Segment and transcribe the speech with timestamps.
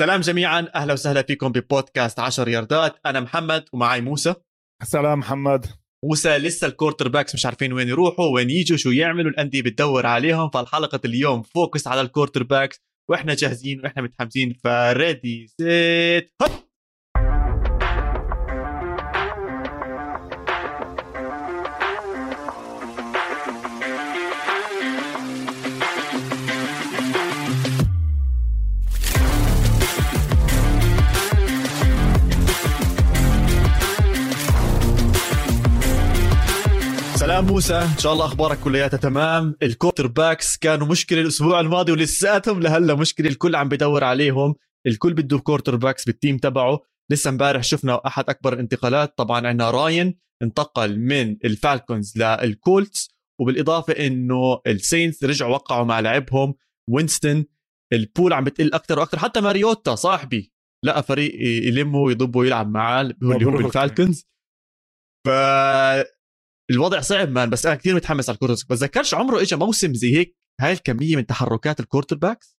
[0.00, 0.68] سلام جميعا.
[0.74, 2.96] أهلا وسهلا فيكم ببودكاست 10 ياردات.
[3.06, 4.34] أنا محمد ومعي موسى.
[4.84, 5.66] سلام محمد.
[6.04, 10.50] موسى لسه ال quarterbacks مش عارفين وين يروحوا وين يجوا شو يعملوا الأندية بتدور عليهم.
[10.50, 12.80] فالحلقة اليوم focus على ال quarterbacks
[13.10, 14.52] وإحنا جاهزين وإحنا متحمسين.
[14.64, 16.67] ف ready set hut!
[37.58, 37.74] موسى.
[37.74, 39.54] إن شاء الله أخبارك كلياتها تمام.
[39.62, 43.28] ال quarterbacks كانوا مشكلة الأسبوع الماضي ولساتهم لهلا مشكلة.
[43.28, 44.54] الكل عم بدور عليهم.
[44.86, 46.80] الكل بده quarterbacks بال team تبعه.
[47.10, 49.18] لسه امبارح شفنا أحد أكبر الانتقالات.
[49.18, 53.10] طبعا عندنا راين انتقل من الفالكونز للكولتس.
[53.40, 56.54] وبالإضافة إنه ال Saints رجعوا وقعوا مع لعبهم.
[56.90, 57.44] Winston
[57.92, 60.52] ال pool عم بتقل أكثر وأكثر حتى ماريوتا صاحبي
[60.84, 61.34] لقى فريق
[61.68, 63.02] يلمه ويضبه ويلعب معاه.
[63.02, 64.26] اللي هو بالفالكونز.
[65.26, 65.30] ف
[66.70, 70.16] الوضع صعب man بس أنا كثير متحمس على ال quarter بتذكرش عمره اجى موسم زي
[70.16, 72.58] هيك هاي الكمية من تحركات ال quarterbacks؟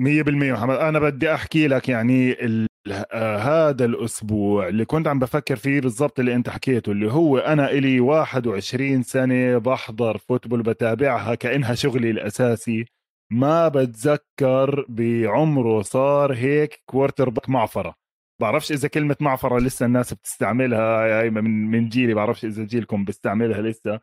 [0.00, 0.76] 100% محمد.
[0.76, 2.66] أنا بدي أحكي لك يعني ال...
[3.12, 3.36] آه
[3.68, 8.00] هذا الأسبوع اللي كنت عم بفكر فيه بالضبط اللي أنت حكيته اللي هو أنا إلي
[8.00, 12.84] 21 سنة بحضر football بتابعها كأنها شغلي الأساسي.
[13.32, 18.05] ما بتذكر بعمره صار هيك quarterback معفرة.
[18.40, 23.62] بعرفش إذا كلمة معفرة لسه الناس بتستعملها هاي من من جيلي بعرفش إذا جيلكم بيستعملها
[23.62, 24.00] لسه.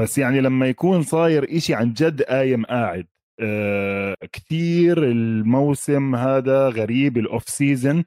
[0.00, 3.06] بس يعني لما يكون صاير إشي عن جد قايم قاعد
[3.40, 8.04] آه كثير الموسم هذا غريب ال off season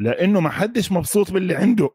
[0.00, 1.90] لأنه ما حدش مبسوط باللي عنده.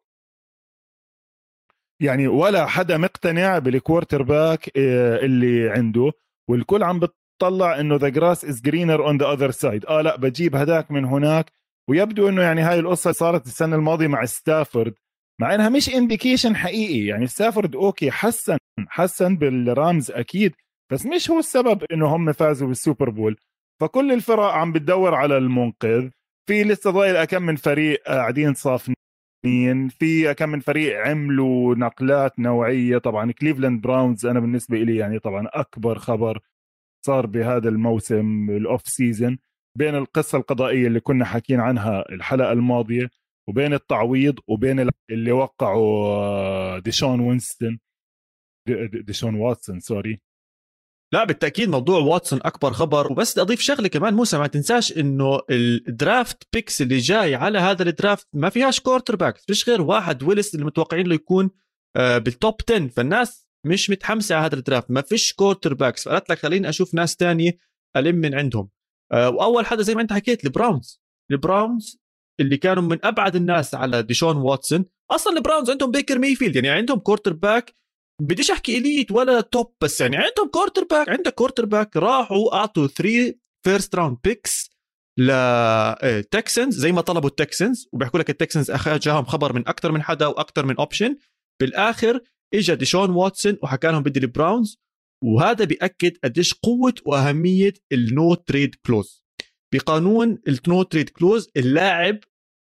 [2.02, 6.12] يعني ولا حدا مقتنع بال quarterback آه اللي عنده
[6.50, 10.56] والكل عم بتطلع إنه the grass is greener on the other side آه لا بجيب
[10.56, 11.52] هداك من هناك
[11.90, 14.94] ويبدو إنه يعني هاي القصة صارت السنة الماضية مع ستافورد
[15.42, 18.58] مع إنها مش indication حقيقي يعني ستافورد okay حسن
[18.88, 20.56] حسن بالرامز أكيد
[20.92, 23.38] بس مش هو السبب إنه هم فازوا بال Super Bowl.
[23.82, 26.10] فكل الفرق عم بتدور على المنقذ
[26.50, 32.98] في لسه ضايل كم من فريق قاعدين صافنين في كم من فريق عملوا نقلات نوعية.
[32.98, 36.40] طبعا كليفلاند براونز أنا بالنسبة لي يعني طبعا أكبر خبر
[37.06, 39.38] صار بهذا الموسم ال off season
[39.78, 43.10] بين القصة القضائية اللي كنا حاكين عنها الحلقة الماضية
[43.50, 47.80] وبين التعويض وبين اللي وقعوا آه، ديشون وينستون.
[48.94, 50.22] ديشون واتسون sorry.
[51.14, 53.12] لا بالتأكيد موضوع واتسون أكبر خبر.
[53.12, 57.60] وبس بدي أضيف شغلة كمان موسى ما تنساش إنه ال draft picks اللي جاي على
[57.60, 61.50] هذا ال draft ما فيهاش quarterback فيش غير واحد ويلس اللي متوقعين له يكون
[61.96, 66.30] آه، بال top 10 فالناس مش متحمسة على هذا ال draft ما فيش quarterbacks فقالت
[66.30, 67.58] لك خليني أشوف ناس تانية
[67.98, 68.70] ألم من عندهم.
[69.14, 71.02] وأول حدا زي ما أنت حكيت البراونز.
[71.32, 71.98] البراونز
[72.40, 74.86] اللي كانوا من أبعد الناس على ديشون واتسون.
[75.12, 77.74] أصلا البراونز عندهم بيكر ميفيلد يعني عندهم quarterback.
[78.22, 81.98] بديش أحكي elite ولا top بس يعني عندهم quarterback عندك quarterback.
[81.98, 83.36] راحوا أعطوا 3
[83.66, 84.74] first round picks
[85.20, 90.66] لتكسنز زي ما طلبوا التكسنز وبيحكوا لك التكسنز جاهم خبر من أكثر من حدا وأكثر
[90.66, 91.18] من option
[91.62, 92.22] بالآخر
[92.54, 94.78] اجى ديشون واتسون وحكى لهم بدي البراونز.
[95.24, 99.26] وهذا بيأكد قديش قوة وأهمية ال no trade clause
[99.74, 102.20] بقانون ال no trade clause اللاعب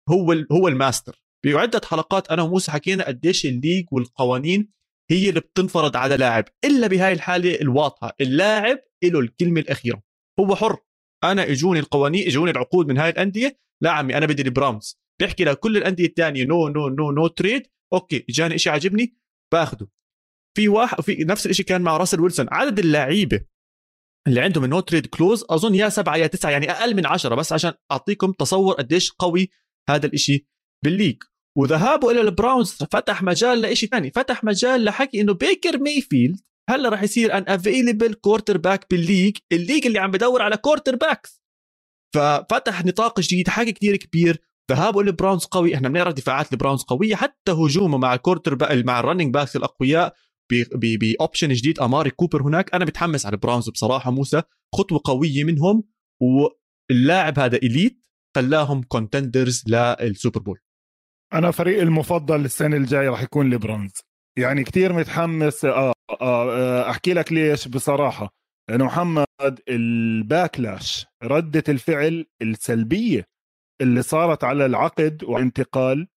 [0.08, 1.22] هو هو الماستر.
[1.46, 4.68] بعدة حلقات أنا وموسى حكينا قديش ال league والقوانين
[5.10, 6.44] هي اللي بتنفرض على لاعب.
[6.64, 10.02] إلا بهاي الحالة الواضحة اللاعب له الكلمة الأخيرة.
[10.40, 10.76] هو حر.
[11.24, 13.58] أنا إجوني القوانين إجوني العقود من هاي الأندية.
[13.82, 18.24] لا عمي أنا بدي البراونز بيحكي لكل الأندية الثانية no no no no trade okay
[18.30, 19.16] اجاني شيء عجبني
[19.52, 19.88] باخده.
[20.56, 22.46] في واحد في نفس الشيء كان مع راسل ويلسون.
[22.50, 23.40] عدد اللعيبة
[24.28, 27.34] اللي عندهم ال no trade clause أظن يا سبعة يا تسعة يعني أقل من عشرة
[27.34, 29.50] بس عشان أعطيكم تصور قديش قوي
[29.88, 30.44] هذا الشيء
[30.84, 31.22] بال league.
[31.58, 36.40] وذهابه إلى البراونز فتح مجال لشيء ثاني فتح مجال لحكي إنه بيكر ميفيلد
[36.70, 41.42] هلأ راح يصير an available quarterback بال league ال league اللي عم بدور على quarterbacks
[42.14, 44.42] ففتح نطاق جديد حكي كثير كبير.
[44.70, 49.05] ذهابه للبراونز قوي إحنا بنعرف دفاعات البراونز قوية حتى هجومه مع ال quarterback مع ال
[49.05, 50.14] running backs الأقوياء
[50.74, 52.74] ب option جديد أماري كوبر هناك.
[52.74, 54.42] أنا متحمس على البراونز بصراحة موسى.
[54.74, 55.84] خطوة قوية منهم
[56.22, 58.02] واللاعب هذا elite
[58.36, 60.58] خلاهم contenders لل Super Bowl.
[61.34, 63.92] أنا فريقي المفضل السنة الجاية راح يكون البراونز
[64.38, 68.30] يعني كتير متحمس آه, آه, آه أحكي لك ليش بصراحة.
[68.70, 73.24] لأنه محمد ال backlash ردة الفعل السلبية
[73.80, 76.08] اللي صارت على العقد وانتقال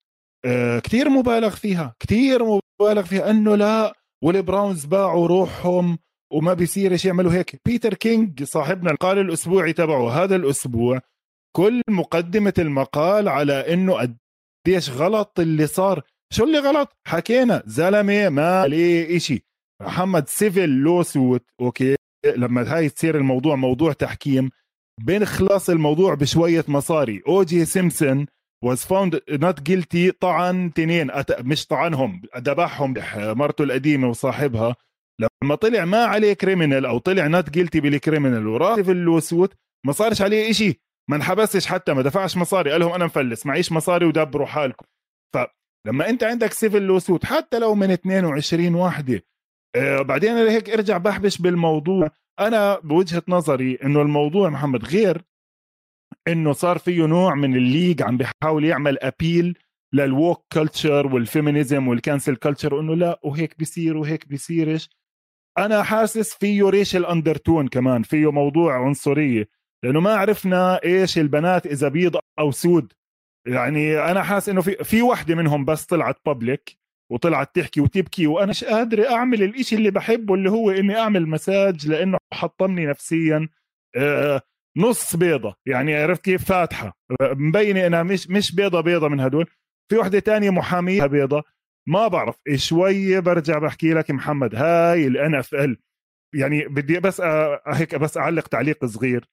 [0.46, 3.30] آه كتير مبالغ فيها كتير مبالغ فيها.
[3.30, 5.98] أنه لا والبراونز باعوا روحهم
[6.34, 7.62] وما بيصير يعملوا هيك.
[7.66, 11.02] بيتر كينج صاحبنا المقال الأسبوعي تبعه هذا الأسبوع
[11.56, 16.02] كل مقدمة المقال على إنه قديش غلط اللي صار.
[16.34, 19.44] شو اللي غلط؟ حكينا زلمة ما عليه إشي.
[19.82, 24.50] محمد civil lawsuit okay لما هاي تصير الموضوع موضوع تحكيم
[25.02, 27.22] بنخلص الموضوع بشوية مصاري.
[27.28, 28.26] أو جي سيمسون
[28.66, 31.12] was found not guilty طعن تنين.
[31.40, 34.76] مش طعنهم ذبحهم مرته القديمة وصاحبها.
[35.44, 39.54] لما طلع ما عليه criminal أو طلع not guilty بال criminal وراح في ال lawsuit
[39.86, 40.82] ما صارش عليه إشي.
[41.10, 42.72] ما انحبسش حتى ما دفعش مصاري.
[42.72, 44.86] قال لهم أنا مفلس معيش مصاري ودبروا حالكم.
[45.34, 49.24] فلما أنت عندك civil lawsuit حتى لو من 22 وحده
[49.76, 52.10] آه بعدين هيك ارجع بحبش بالموضوع.
[52.40, 55.22] أنا بوجهة نظري إنه الموضوع محمد غير
[56.32, 59.58] إنه صار فيه نوع من ال league عم بيحاول يعمل appeal
[59.94, 64.90] لل woke culture وال feminism وال cancel culture وإنه لا وهيك بيصير وهيك بيصيرش.
[65.58, 69.50] أنا حاسس فيه racial undertone كمان فيه موضوع عنصريه
[69.84, 72.94] لأنه ما عرفنا إيش البنات إذا بيض أو سود.
[73.48, 76.78] يعني أنا حاسس إنه في في وحدة منهم بس طلعت public
[77.12, 81.88] وطلعت تحكي وتبكي وأنا مش قادره أعمل الإشي اللي بحبه اللي هو إني أعمل مساج
[81.88, 83.50] لأنه حطمني نفسيا.
[83.96, 84.42] آه،
[84.78, 85.56] نص بيضة.
[85.66, 86.98] يعني عرفت كيف؟ فاتحة.
[87.22, 89.46] مبينة إنها مش مش بيضة بيضة من هدول.
[89.92, 91.44] في وحدة تانية محامية بيضة.
[91.88, 94.56] ما بعرف شوية برجع بحكي لك محمد.
[94.56, 95.78] هاي ال NFL
[96.36, 97.22] يعني بدي بس
[97.68, 99.30] هيك بس أعلق تعليق صغير.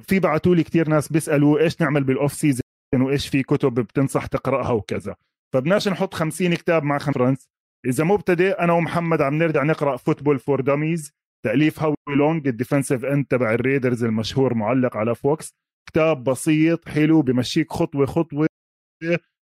[0.00, 2.62] في بعثوا لي كثير ناس بيسألوا إيش نعمل بال off season
[2.94, 5.16] وإيش في كتب بتنصح تقرأها وكذا.
[5.54, 7.48] فبناش نحط 50 كتاب مع خمس
[7.86, 11.12] إذا مبتدئ أنا ومحمد عم نرجع نقرأ Football for Dummies
[11.44, 15.54] تأليف هاوي لونج ال defensive end تبع ال Raiders المشهور معلق على فوكس.
[15.90, 18.46] كتاب بسيط حلو بمشيك خطوة خطوة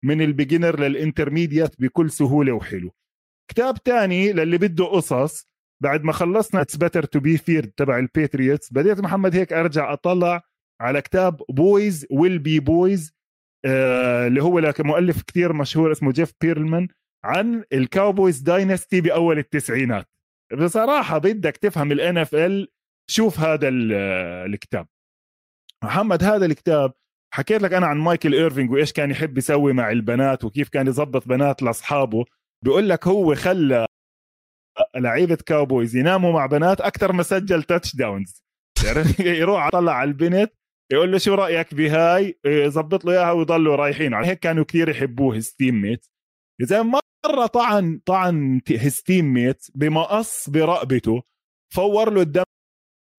[0.06, 2.92] من ال beginner لل intermediate بكل سهولة وحلو.
[3.52, 5.46] كتاب تاني للي بده قصص
[5.84, 10.42] بعد ما خلصنا It's Better to Be Feared تبع الباتريوتس بديت محمد هيك أرجع أطلع
[10.82, 13.14] على كتاب Boys Will Be Boys
[13.66, 16.88] اللي هو لك مؤلف كتير مشهور اسمه جيف بيرلمان
[17.24, 20.06] عن الكاوبويز dynasty بأول التسعينات.
[20.54, 22.68] بصراحة بدك تفهم ال NFL
[23.10, 23.70] شوف هذا
[24.46, 24.88] الكتاب.
[25.84, 26.94] محمد هذا الكتاب
[27.34, 31.28] حكيت لك أنا عن مايكل إيرفينج وإيش كان يحب يسوي مع البنات وكيف كان يظبط
[31.28, 32.26] بنات لأصحابه.
[32.66, 33.86] بيقول لك هو خلى
[34.96, 38.44] لعيبة كاوبويز يناموا مع بنات أكثر ما سجل touchdowns
[39.20, 40.54] يروح يطلع على البنت
[40.92, 44.14] يقول له شو رأيك بهاي؟ يظبط له إياها ويضلوا رايحين.
[44.14, 46.08] على هيك كانوا كثير يحبوه his teammate
[46.62, 46.84] اذا
[47.26, 51.24] مره طعن طعن his teammate بمقص برقبته
[51.74, 52.44] فور له الدم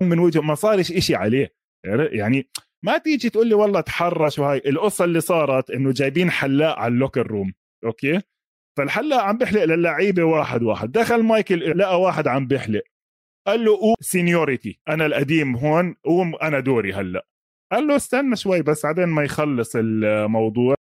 [0.02, 1.54] من وجهه ما صارش إشي عليه.
[2.12, 2.48] يعني
[2.84, 6.99] ما تيجي تقول لي والله تحرش وهاي القصة اللي صارت إنه جايبين حلاق على ال
[6.99, 7.52] locker room
[7.84, 8.20] okay؟
[8.78, 10.92] فالحلاق عم بيحلق للعيبة واحد واحد.
[10.92, 12.82] دخل مايكل لقى واحد عم بيحلق.
[13.46, 17.26] قال له أو seniority أنا القديم هون قوم أنا دوري هلأ.
[17.72, 20.74] قال له استنى شوي بس بعدين ما يخلص الموضوع.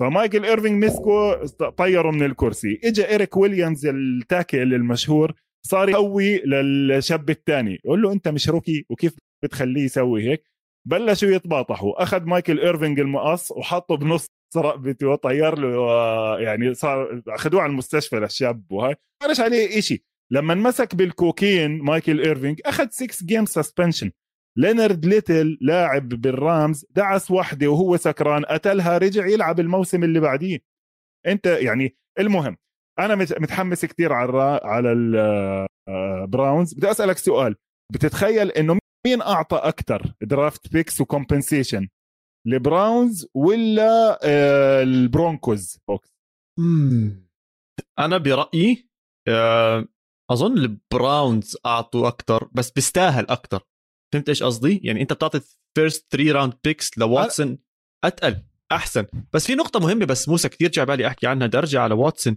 [0.00, 2.80] فمايكل ايرفينج مسكه طيره من الكرسي.
[2.84, 5.32] اجى إيريك ويليامز ال tackle المشهور
[5.66, 10.52] صار يقوي للشاب الثاني يقول له أنت مش rookie؟ وكيف بتخليه يسوي هيك؟
[10.88, 12.02] بلشوا يتباطحوا.
[12.02, 18.72] أخذ مايكل ايرفينج المقص وحطه بنص رقبته وطير له يعني صار أخذوه على المستشفى للشاب
[18.72, 18.94] وهاي.
[19.22, 20.04] ما عليه إشي.
[20.32, 24.10] لما انمسك بالكوكين مايكل ايرفينج أخذ 6 game suspension
[24.58, 30.58] لينارد ليتل لاعب بالرامز دعس وحده وهو سكران قتلها رجع يلعب الموسم اللي بعديه.
[31.26, 32.56] أنت يعني المهم
[32.98, 37.56] أنا متحمس كثير على على البراونز آه، بدي أسألك سؤال.
[37.92, 41.88] بتتخيل إنه مين أعطى أكثر draft picks و compensation
[42.46, 46.12] البراونز ولا آه، البرونكوز؟ picks
[47.98, 48.88] أنا برأيي
[49.28, 49.88] آه،
[50.30, 53.60] أظن البراونز أعطوا أكثر بس بيستاهل أكثر
[54.12, 55.40] فهمت إيش قصدي؟ يعني أنت بتعطي
[55.74, 57.58] first 3 round picks لواتسون
[58.04, 58.42] أتقل
[58.72, 59.06] أحسن.
[59.32, 62.36] بس في نقطة مهمة بس موسى كثير جاي بالي أحكي عنها بدي أرجع على واتسون.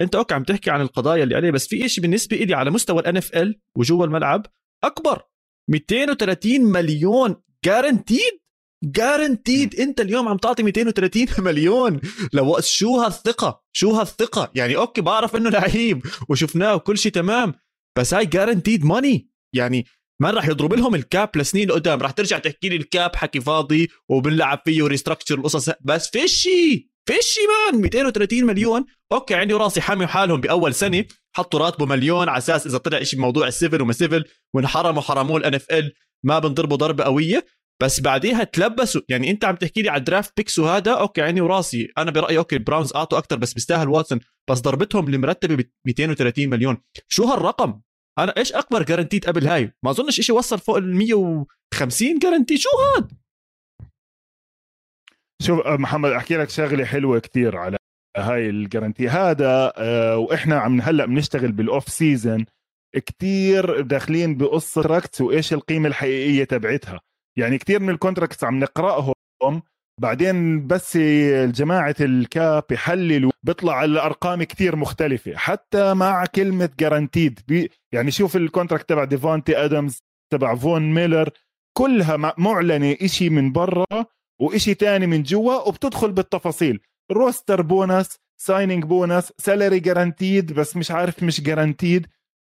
[0.00, 3.00] أنت okay عم تحكي عن القضايا اللي عليه بس في شيء بالنسبة لي على مستوى
[3.00, 4.46] ال NFL وجوا الملعب
[4.84, 5.22] أكبر.
[5.70, 8.40] 230 مليون guaranteed
[8.84, 12.00] guaranteed أنت اليوم عم تعطي 230 مليون.
[12.32, 17.54] لو شو هالثقة؟ شو هالثقة؟ يعني okay بعرف إنه لعيب وشفناه وكل شيء تمام
[17.98, 19.86] بس هاي guaranteed money يعني
[20.22, 23.40] ما راح يضرب لهم ال cap لسنين قدام راح ترجع تحكي لي ال cap حكي
[23.40, 25.70] فاضي وبنلعب فيه و restructure القصص.
[25.80, 27.40] بس في شي في شي
[27.72, 27.80] man!
[27.80, 28.84] 230 مليون.
[29.12, 31.04] okay عندي راسي حامي حالهم بأول سنة.
[31.36, 35.36] حطوا راتبه مليون على أساس إذا طلع شيء بموضوع ال civil وما civil وانحرموا حرموه
[35.36, 35.92] ال NFL
[36.24, 37.46] ما بنضربوا ضربة قوية.
[37.82, 39.00] بس بعديها تلبسوا.
[39.08, 41.88] يعني أنت عم تحكي لي على ال draft picks وهذا؟ okay عيني وراسي.
[41.98, 46.76] أنا برأيي okay البراونز أعطوا أكثر بس بيستاهل واتسون بس ضربتهم المرتبه ب 230 مليون.
[47.08, 47.80] شو هالرقم؟
[48.18, 52.68] أنا إيش أكبر guaranteed قبل هاي؟ ما أظنش شيء وصل فوق ال 150 guarantee شو
[52.68, 53.12] هاد؟
[55.42, 57.76] شوف محمد أحكي لك شغلة حلوة كتير على
[58.16, 62.46] هاي ال guarantee هذا آه، وإحنا عم هلأ بنشتغل بال off season
[62.96, 67.00] كتير داخلين بقصة contracts وإيش القيمة الحقيقية تبعتها.
[67.38, 69.14] يعني كتير من ال contracts عم نقرأهم
[70.00, 70.96] بعدين بس
[71.46, 78.42] جماعة ال cap يحللوا بيطلع الأرقام كتير مختلفة حتى مع كلمة guaranteed يعني شوف ال
[78.42, 79.98] contract تبع ديفونتي أدمز
[80.32, 81.28] تبع فون ميلر
[81.78, 83.86] كلها معلنة إشي من برا
[84.40, 86.80] وإشي تاني من جوا وبتدخل بالتفاصيل.
[87.12, 92.06] roster bonus signing bonus salary guaranteed بس مش عارف مش guaranteed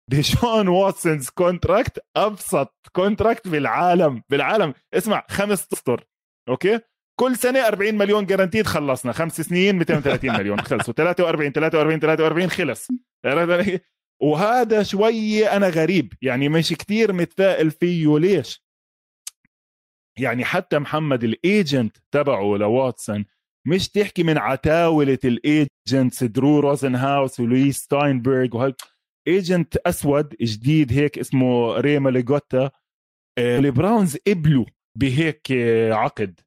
[0.10, 4.74] Deshaun Watson's contract أبسط contract بالعالم بالعالم.
[4.94, 6.06] اسمع خمس أسطر
[6.50, 6.80] أوكي؟
[7.20, 9.12] كل سنة 40 مليون guaranteed خلصنا.
[9.12, 10.62] خمس سنين 230 مليون.
[10.62, 10.94] خلصوا.
[10.94, 12.88] 43 43 43 خلص.
[14.22, 16.14] وهذا شوي أنا غريب.
[16.22, 18.20] يعني مش كتير متفائل فيه.
[18.20, 18.66] ليش؟
[20.20, 23.26] يعني حتى محمد ال agent تبعه لواتسون
[23.68, 28.76] مش تحكي من عتاولة ال agents درو روزنهاوس ولويس ستاينبرغ وهال
[29.28, 32.72] agent أسود جديد هيك اسمه ريما ليغوتا
[33.38, 34.66] آه، البراونز قبلوا
[34.98, 36.40] بهيك آه، عقد.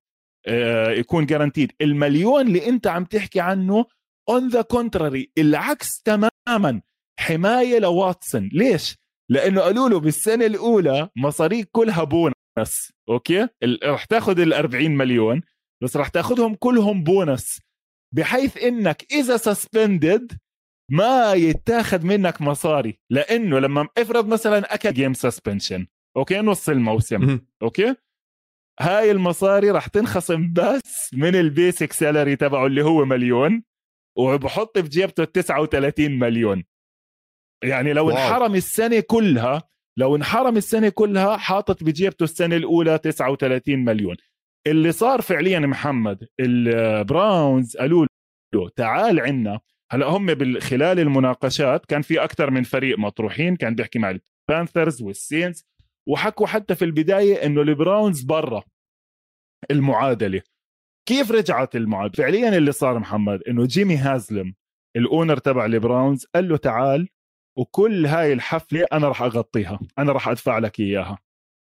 [0.99, 3.85] يكون guaranteed المليون اللي أنت عم تحكي عنه
[4.29, 6.83] On the contrary العكس تماما.
[7.21, 8.51] حماية لواتسون.
[8.53, 8.97] ليش؟
[9.31, 13.49] لأنه قالوا له بالسنة الأولى مصاريك كلها بونس أوكي؟
[13.85, 15.43] رح تاخذ ال 40 مليون
[15.83, 17.61] بس رح تاخذهم كلهم بونس
[18.15, 20.33] بحيث إنك إذا suspended
[20.91, 22.99] ما يتاخذ منك مصاري.
[23.11, 25.87] لأنه لما أفرض مثلا أكل game suspension
[26.17, 27.41] أوكي؟ نص الموسم.
[27.63, 27.95] أوكي؟
[28.81, 33.63] هاي المصاري راح تنخصم بس من ال basic salary تبعه اللي هو مليون
[34.19, 36.65] وبحط في جيبته 39 مليون.
[37.65, 38.17] يعني لو wow.
[38.17, 39.63] انحرم السنة كلها
[39.97, 44.17] لو انحرم السنة كلها حاطط بجيبته السنة الأولى 39 مليون.
[44.67, 48.07] اللي صار فعليا محمد البراونز قالوا
[48.55, 49.61] له تعال عنا.
[49.91, 54.19] هلأ هم خلال المناقشات كان في أكثر من فريق مطروحين كان بيحكي مع
[54.51, 55.67] البانثرز والسينز
[56.09, 58.63] وحكوا حتى في البداية إنه البراونز برا
[59.71, 60.43] المعادلة.
[61.09, 64.55] كيف رجعت المعادلة؟ فعليا اللي صار محمد إنه جيمي هازلم
[64.97, 67.09] ال owner تبع البراونز قال له تعال
[67.59, 71.19] وكل هاي الحفلة أنا راح أغطيها أنا راح أدفع لك إياها.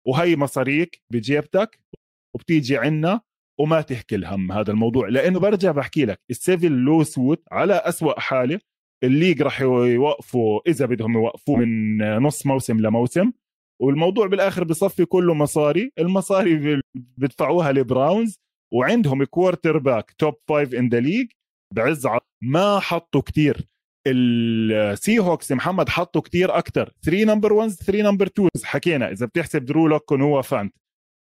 [0.06, 1.80] وهي مصاريك بجيبتك
[2.34, 3.20] وبتيجي عنا
[3.60, 5.08] وما تحكي الهم هذا الموضوع.
[5.08, 8.60] لأنه برجع بحكي لك ال civil lawsuit على أسوأ حالة
[9.04, 13.32] ال league راح يوقفوا إذا بدهم يوقفوه من نص موسم لموسم.
[13.82, 15.92] والموضوع بالآخر بصفي كله مصاري.
[15.98, 18.38] المصاري بدفعوها لبراونز
[18.74, 21.26] وعندهم quarterback top five in the league
[21.74, 22.06] بعز
[22.42, 23.72] ما حطوا كتير.
[24.08, 29.64] السي هوكس محمد حطوا كتير أكثر 3 number 1 3 number 2 حكينا إذا بتحسب
[29.64, 30.74] درو لوك نوا فانت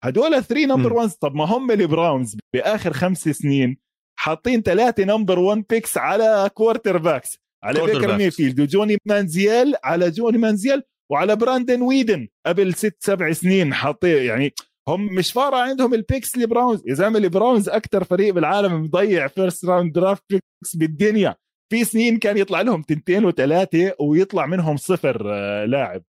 [0.04, 3.78] هدول 3 number 1 طب ما هم البراونز بآخر خمس سنين
[4.20, 10.82] حاطين ثلاثة number 1 picks على quarterbacks على بيكر ميفيلد وجوني مانزيل على جوني مانزيل
[11.12, 14.54] وعلى براندن ويدن قبل ست سبع سنين حاطين يعني
[14.88, 16.84] هم مش فارقة عندهم ال picks البراونز.
[16.88, 21.36] يا زلمة البراونز أكثر فريق بالعالم مضيع first round draft picks بالدنيا.
[21.72, 26.04] في سنين كان يطلع لهم تنتين وثلاثه ويطلع منهم صفر آه، لاعب.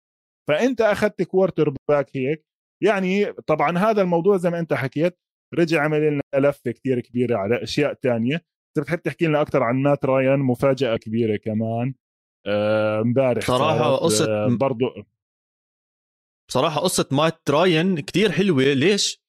[0.49, 2.45] فأنت أخذت quarterback هيك.
[2.83, 5.19] يعني طبعا هذا الموضوع زي ما أنت حكيت
[5.55, 8.35] رجع عمل لنا لفة كثير كبيرة على أشياء تانية.
[8.77, 11.95] اذا بتحب تحكي لنا أكثر عن مات رايان مفاجأة كبيرة كمان.
[12.47, 14.87] امبارح صراحة قصة آه، برضو
[16.49, 18.63] بصراحة قصة مات رايان كثير حلوة.
[18.63, 19.23] ليش؟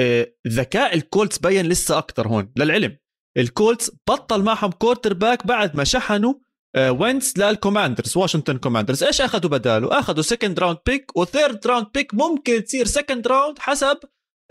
[0.00, 2.98] آه، ذكاء الكولتس بين لسه أكثر هون للعلم.
[3.36, 6.34] الكولتس بطل معهم quarterback بعد ما شحنوا
[6.78, 12.14] وينس للكوماندرز واشنطن كوماندرز إيش أخذوا بداله؟ أخذوا second round pick و third round pick
[12.14, 13.98] ممكن تصير second round حسب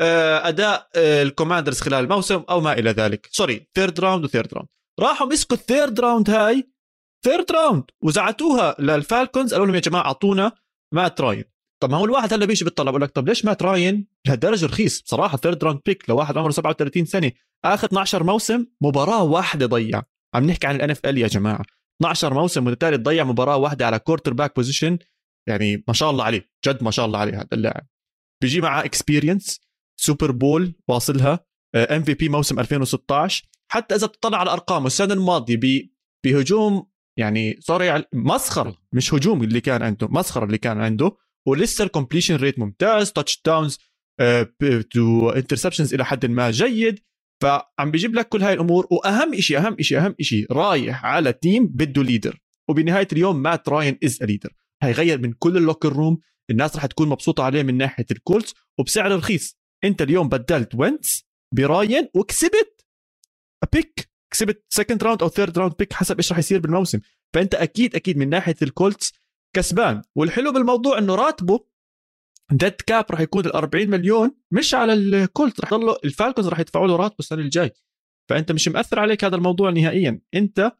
[0.01, 3.29] أداء الكوماندرز خلال الموسم أو ما إلى ذلك.
[3.31, 6.72] sorry third round و third round راحوا مسكوا ال third round هاي
[7.23, 10.51] third round وزعتوها للفالكونز قالوا لهم يا جماعة أعطونا
[10.93, 11.43] مات راين.
[11.83, 15.01] طب ما هو الواحد هلا بيجي بيطلع بقول لك طب ليش مات راين؟ لهالدرجة رخيص
[15.01, 17.31] بصراحة third round pick لواحد عمره 37 سنة
[17.65, 20.01] اخر 12 موسم مباراة واحدة ضيع.
[20.35, 21.65] عم نحكي عن ال NFL يا جماعة.
[22.01, 24.97] 12 موسم متتالي تضيع مباراة واحدة على quarterback position
[25.49, 27.87] يعني ما شاء الله عليه جد ما شاء الله عليه هذا اللاعب.
[28.41, 29.61] بيجي معاه experience
[29.99, 31.39] Super Bowl واصلها
[31.75, 35.89] MVP موسم 2016 حتى إذا بتطلع على ارقامه السنة الماضية
[36.25, 41.11] بهجوم يعني صار يعني مسخرة مش هجوم اللي كان عنده مسخرة اللي كان عنده
[41.47, 43.77] ولسه ال completion rate ممتاز touchdowns
[44.91, 46.99] to interceptions إلى حد ما جيد.
[47.41, 51.67] فعم بيجيب لك كل هاي الأمور وأهم شيء أهم شيء أهم شيء رايح على team
[51.67, 52.39] بده leader
[52.69, 54.53] وبنهاية اليوم مات راين is leader
[54.83, 56.17] هيغير من كل ال locker room
[56.49, 59.57] الناس رح تكون مبسوطة عليه من ناحية الكولتس وبسعر رخيص.
[59.83, 61.23] أنت اليوم بدلت وينتس
[61.55, 62.85] براين وكسبت.
[63.73, 66.99] pick كسبت second round أو third round pick حسب إيش راح يصير بالموسم.
[67.33, 69.13] فأنت أكيد أكيد من ناحية الكولتس
[69.55, 70.01] كسبان.
[70.15, 71.67] والحلو بالموضوع إنه راتبه
[72.51, 76.87] dead cap راح يكون ال 40 مليون مش على الكولت راح يضلوا الفالكونز راح يدفعوا
[76.87, 77.71] له راتبه السنة الجاي.
[78.29, 80.21] فأنت مش مأثر عليك هذا الموضوع نهائيا.
[80.33, 80.71] أنت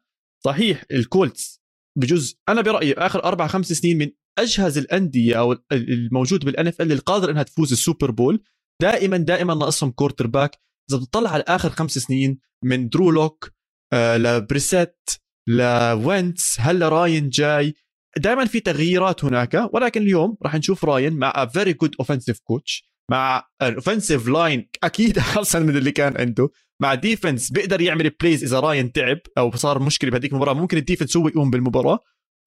[0.44, 1.62] صحيح الكولتس
[1.98, 7.30] بجوز أنا برأيي آخر أربع خمس سنين من أجهز الأندية أو الموجود بال NFL القادر
[7.30, 8.42] إنها تفوز ال Super Bowl.
[8.82, 10.60] دائما دائما ناقصهم quarterback
[10.90, 13.50] إذا بتطلع على آخر خمس سنين من أندرو لوك
[13.92, 15.10] آه لبريسيت
[15.48, 17.74] لوينتس هلا راين جاي.
[18.16, 23.48] دائما في تغييرات هناك ولكن اليوم راح نشوف راين مع very good offensive coach مع
[23.62, 26.48] ال offensive line أكيد أحسن من اللي كان عنده
[26.82, 30.81] مع defense بيقدر يعمل plays إذا راين تعب أو صار مشكلة بهذيك المباراة ممكن ال
[30.81, 31.98] defense هو يقوم بالمباراة.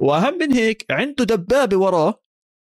[0.01, 2.23] وأهم من هيك عنده دبابة وراه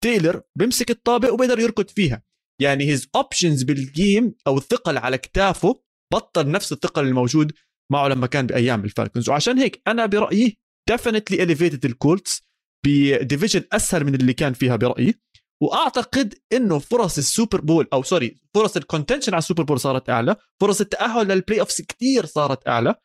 [0.04, 2.24] تايلر بيمسك الطابة وبيقدر يركض فيها.
[2.62, 5.82] يعني he has options بال game أو الثقل على كتافه
[6.14, 7.54] بطل نفس الثقل الموجود
[7.92, 9.30] معه لما كان بأيام الفالكونز.
[9.30, 10.58] وعشان هيك أنا برأيي
[10.90, 12.42] definitely elevated الكولتس
[12.86, 15.14] ب division أسهل من اللي كان فيها برأيي.
[15.64, 20.36] وأعتقد إنه فرص السوبر بول أو سوري فرص ال contention على السوبر بول صارت أعلى
[20.62, 22.96] فرص التأهل لل playoffs كثير صارت أعلى.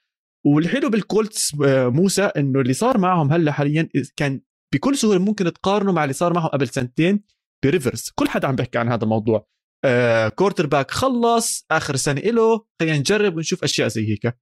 [0.47, 4.41] والحلو بالكولتس آه، موسى إنه اللي صار معهم هلأ حاليا كان
[4.75, 7.25] بكل سهولة ممكن تقارنه مع اللي صار معهم قبل سنتين.
[7.65, 9.47] بريفرز كل حدا عم بيحكي عن هذا الموضوع.
[9.85, 14.37] آه quarterback خلص آخر سنة له خلينا نجرب ونشوف أشياء زي هيك.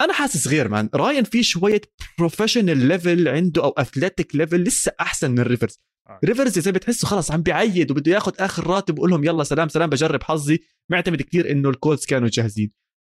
[0.00, 1.80] أنا حاسس غير مات راين في شوية
[2.18, 5.80] professional level عنده أو athletic level لسه أحسن من ريفرز.
[6.08, 6.20] آه.
[6.24, 9.90] ريفرز زي بتحسه خلص عم بيعيد وبده ياخذ آخر راتب ويقول لهم يلا سلام سلام
[9.90, 10.60] بجرب حظي.
[10.90, 12.72] معتمد كثير إنه الكولتس كانوا جاهزين.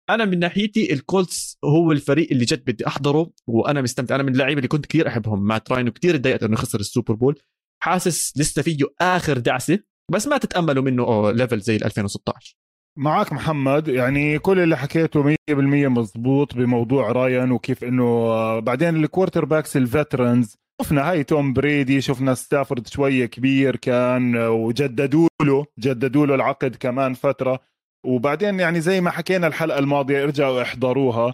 [0.10, 4.16] أنا من ناحيتي الكولتس هو الفريق اللي جد بدي أحضره وأنا مستمتع.
[4.16, 5.44] أنا من اللعيبة اللي كنت كثير أحبهم.
[5.44, 7.40] مات راين وكثير تضايقت إنه خسر السوبر بول.
[7.84, 9.80] حاسس لسه فيه آخر دعسة
[10.12, 12.56] بس ما تتأملوا منه level زي 2016
[12.98, 18.99] معك محمد يعني كل اللي حكيته 100% مزبوط بموضوع رايان وكيف إنه آه، بعدين ال
[18.99, 25.66] quarterbacks ال veterans شفنا هاي توم بريدي شفنا ستافورد شوية كبير كان آه، وجددوا له
[25.80, 27.60] جددوا له العقد كمان فترة.
[28.06, 31.34] وبعدين يعني زي ما حكينا الحلقة الماضية ارجعوا احضروها.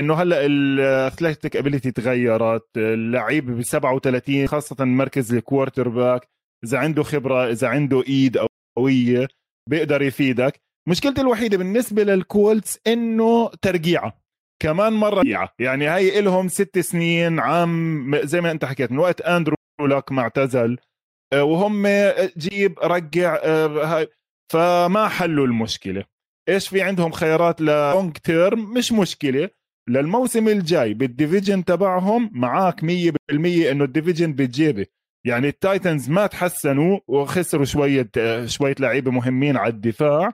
[0.00, 6.28] إنه هلأ ال athletic ability تغيرت اللعيب ب 37 خاصة مركز ال quarterback
[6.64, 8.38] إذا عنده خبرة إذا عنده إيد
[8.78, 9.28] قوية
[9.70, 10.60] بيقدر يفيدك.
[10.88, 14.20] مشكلتي الوحيدة بالنسبة للكولتس إنه ترقيعه
[14.62, 15.54] كمان مرة ترقيعه.
[15.58, 20.22] يعني هاي لهم ست سنين عام زي ما أنت حكيت من وقت أندرو لك ما
[20.22, 20.78] اعتزل
[21.32, 21.86] آه، وهم
[22.36, 24.08] جيب رقع آه، هاي.
[24.52, 26.04] فما حلوا المشكلة.
[26.48, 29.50] إيش في عندهم خيارات long term مش مشكلة.
[29.88, 32.86] للموسم الجاي بال division تبعهم معاك 100%
[33.70, 34.86] إنه ال division بتجيبه
[35.26, 38.10] يعني التايتنز ما تحسنوا وخسروا شوية
[38.46, 40.32] شوية لعيبة مهمين على الدفاع.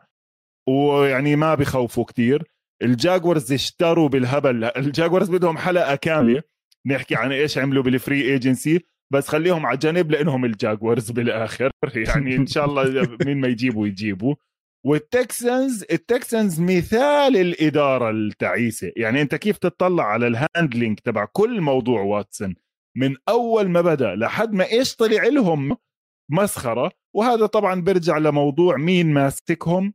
[0.69, 2.45] ويعني ما بخوفوا كتير.
[2.83, 4.65] الجاكورز اشتروا بالهبل.
[4.65, 6.43] الجاكورز بدهم حلقة كاملة
[6.87, 8.81] نحكي عن إيش عملوا بال free agency
[9.13, 11.71] بس خليهم على جنب لإنهم الجاكورز بالآخر.
[11.95, 12.85] يعني إن شاء الله
[13.27, 14.35] مين ما يجيبوا يجيبوا.
[14.87, 18.93] والتكسنز التكسنز مثال الإدارة التعيسة.
[18.97, 22.55] يعني أنت كيف تطلع على ال handling تبع كل موضوع واتسون؟
[22.97, 25.77] من أول ما بدأ لحد ما إيش طلع لهم
[26.31, 26.91] مسخرة.
[27.17, 29.95] وهذا طبعا بيرجع لموضوع مين ماسكهم.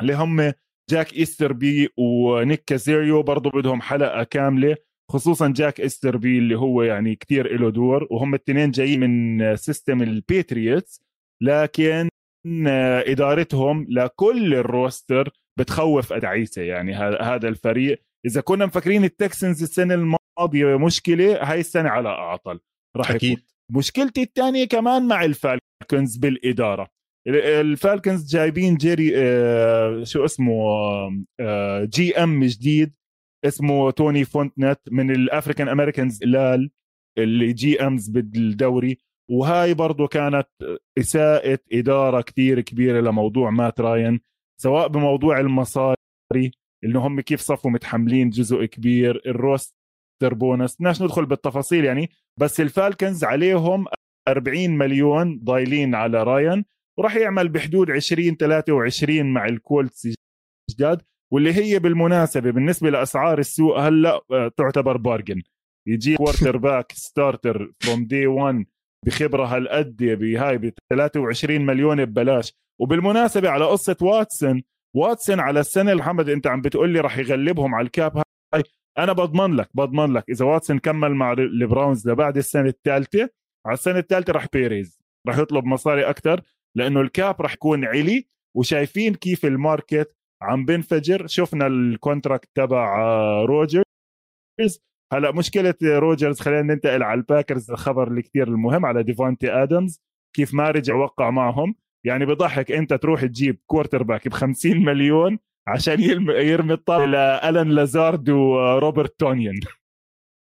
[0.00, 0.52] اللي هم
[0.90, 4.76] جاك ايستربي ونيك كاسيريو برضه بدهم حلقة كاملة.
[5.10, 8.06] خصوصا جاك ايستربي اللي هو يعني كتير له دور.
[8.10, 11.02] وهم الاثنين جايين من system الباتريوتس
[11.42, 12.08] لكن
[13.06, 20.78] إدارتهم لكل ال roster بتخوف تعيسة يعني هذا الفريق إذا كنا مفكرين التكسنز السنة الماضية
[20.78, 22.60] مشكلة هاي السنة على أعطل.
[22.96, 23.38] راح أكيد.
[23.72, 26.88] مشكلتي الثانية كمان مع الفالكونز بالإدارة.
[27.28, 30.54] الفالكونز جايبين جيري آه شو اسمه
[31.40, 32.94] آه GM جديد
[33.44, 36.70] اسمه توني فونتينو من ال African Americans الال
[37.18, 38.98] اللي GMs بالدوري.
[39.30, 40.48] وهاي برضو كانت
[40.98, 44.20] إساءة إدارة كتير كبيرة لموضوع مات راين
[44.60, 45.96] سواء بموضوع المصاري
[46.84, 52.10] اللي هم كيف صفوا متحملين جزء كبير ال roster bonus بدناش ندخل بالتفاصيل يعني
[52.40, 53.86] بس الفالكنز عليهم
[54.28, 56.64] 40 مليون ضايلين على راين
[56.98, 60.14] وراح يعمل بحدود 20 23 مع الكولتس
[60.70, 65.42] جداد واللي هي بالمناسبة بالنسبة لأسعار السوق هلأ آه، تعتبر bargain.
[65.88, 68.64] يجي quarterback starter from day 1
[69.06, 72.52] بخبرة هالقد بهاي ب 23 مليون ببلاش.
[72.80, 74.62] وبالمناسبة على قصة واتسون
[74.96, 78.22] واتسون على السنة محمد انت عم بتقول لي راح يغلبهم على ال cap
[78.54, 78.62] هاي.
[78.98, 83.30] أنا بضمن لك بضمن لك إذا واتسون كمل مع البراونز لبعد السنة الثالثة
[83.66, 86.42] على السنة الثالثة راح بيريز راح يطلب مصاري أكثر
[86.76, 91.26] لأنه ال cap راح يكون علي وشايفين كيف ال market عم بنفجر.
[91.26, 93.84] شفنا ال contract تبع آه، روجرز.
[95.12, 100.00] هلا مشكلة روجرز خلينا ننتقل على الباكرز الخبر اللي كثير المهم على ديفونتي آدمز
[100.36, 101.74] كيف ما رجع وقع معهم.
[102.06, 109.20] يعني بضحك أنت تروح تجيب quarterback ب 50 مليون عشان يرمي الطابة لالن لازارد وروبرت
[109.20, 109.60] تونيان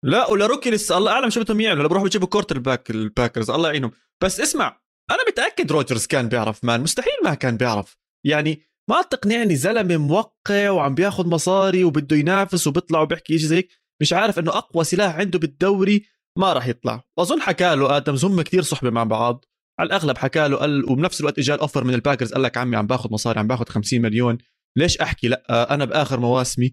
[0.06, 1.84] لا ولا rookie لسه الله أعلم شو بدهم يعملوا.
[1.84, 3.92] لو بروحوا بيجيبوا quarterback الباكرز الله يعينهم.
[4.24, 6.82] بس اسمع أنا متأكد روجرز كان بيعرف man.
[6.82, 7.98] مستحيل ما كان بيعرف.
[8.26, 13.85] يعني ما تقنعني زلمة موقع وعم بياخذ مصاري وبده ينافس وبيطلع وبيحكي شيء زي هيك.
[14.02, 16.06] مش عارف إنه أقوى سلاح عنده بالدوري
[16.40, 17.04] ما راح يطلع.
[17.18, 19.46] واظن حكى له ادمز هم كثير صحبة مع بعض.
[19.80, 22.76] على الأغلب حكى له قال وبنفس الوقت اجى ال offer من الباكرز قال لك عمي
[22.76, 24.38] عم باخذ مصاري عم باخذ 50 مليون.
[24.78, 26.72] ليش أحكي؟ لأ أنا بآخر مواسمي.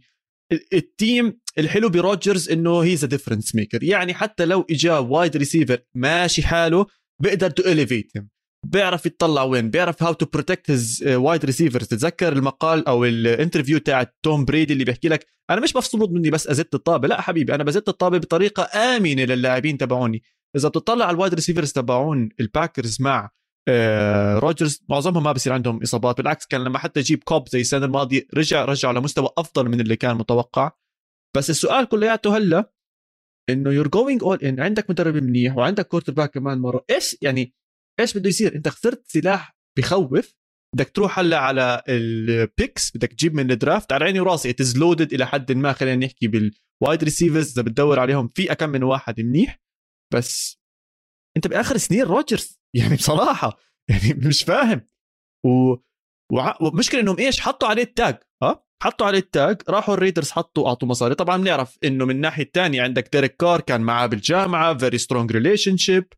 [0.72, 6.86] التيم الحلو بروجرز إنه he's difference maker يعني حتى لو اجى wide receiver ماشي حاله
[7.22, 7.62] بيقدر to
[8.66, 13.78] بيعرف يطلع وين بيعرف how to protect his wide receivers تتذكر المقال أو ال interview
[13.78, 17.08] تاع توم بريدي اللي بيحكي لك أنا مش مفروض مني بس ازت الطابة.
[17.08, 20.22] لا حبيبي أنا بزت الطابة بطريقة آمنة للاعبين تبعوني.
[20.56, 23.30] إذا بتطلع على ال wide receivers تبعون الباكرز مع
[23.68, 27.86] آه روجرز معظمهم ما بصير عندهم إصابات بالعكس كان لما حتى يجيب كوب زي السنة
[27.86, 30.70] الماضية رجع رجع لمستوى أفضل من اللي كان متوقع.
[31.36, 32.72] بس السؤال كلياته هلا
[33.50, 37.54] إنه you're going all in عندك مدرب منيح وعندك quarterback كمان مرة إيش يعني
[38.00, 40.34] إيش بده يصير؟ أنت خسرت سلاح بخوف
[40.74, 44.50] بدك تروح هلأ على ال picks بدك تجيب من ال draft على عيني وراسي.
[44.50, 48.28] It's loaded إلى حد ما خلينا نحكي بال wide receivers إذا بتدور عليهم.
[48.28, 49.60] في أكم من واحد منيح
[50.14, 50.60] بس
[51.36, 53.58] أنت بآخر سنين روجرز يعني بصراحة
[53.90, 54.86] يعني مش فاهم.
[55.46, 55.76] و...
[56.60, 58.18] ومشكلة إنهم إيش؟ حطوا عليه ال tag.
[58.42, 59.62] ها حطوا عليه ال tag.
[59.68, 61.14] راحوا الريدرز حطوا أعطوا مصاري.
[61.14, 66.12] طبعا بنعرف إنه من الناحية الثانية عندك ديريك كار كان معاه بالجامعة very strong relationship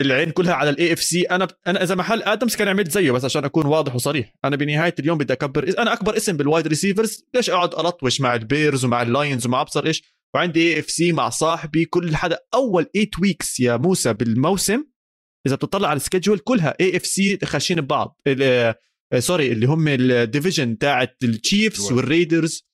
[0.00, 3.44] العين كلها على ال AFC أنا أنا إذا محل آدمز كان عملت زيه بس عشان
[3.44, 4.34] أكون واضح وصريح.
[4.44, 8.34] أنا بنهاية اليوم بدي أكبر أنا أكبر اسم بال wide receivers ليش أقعد ألطوش مع
[8.34, 10.02] البيرز ومع اللاينز ومع أبصر إيش؟
[10.34, 12.38] وعندي AFC مع صاحبي كل حدا.
[12.54, 14.84] أول 8 weeks يا موسى بالموسم
[15.46, 18.20] إذا بتطلع على ال schedule كلها AFC خاشين ببعض.
[19.18, 22.68] Sorry اللي هم ال division تاعت التشيفز والريدرز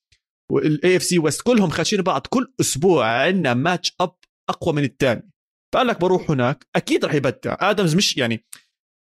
[0.50, 2.26] وال AFC West كلهم خاشين ببعض.
[2.26, 4.16] كل أسبوع عندنا match up
[4.50, 5.30] أقوى من الثاني
[5.74, 7.56] فقال لك بروح هناك أكيد رح يبدع.
[7.60, 8.44] آدمز مش يعني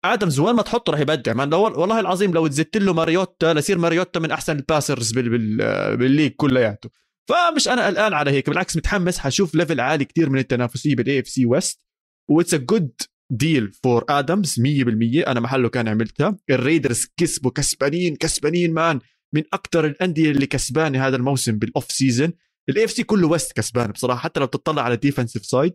[0.06, 1.34] آدمز وين ما تحطه رح يبدع.
[1.34, 5.98] man والله العظيم لو تزدت له ماريوتا لصير ماريوتا من أحسن ال passers بال بال
[5.98, 6.90] بال league كلياته.
[7.30, 11.28] فمش أنا قلقان على هيك بالعكس متحمس حشوف level عالي كتير من التنافسية بال AFC
[11.28, 11.82] West
[12.30, 12.92] That's a good
[13.32, 16.38] deal for Adams 100% أنا محله كان عملتها.
[16.50, 19.00] الريدرز كسبوا كسبانين كسبانين man.
[19.34, 22.34] من أكثر الأندية اللي كسبانة هذا الموسم بال off season
[22.70, 25.74] ال AFC كله West كسبان بصراحة حتى لو بتطلع على ال defensive side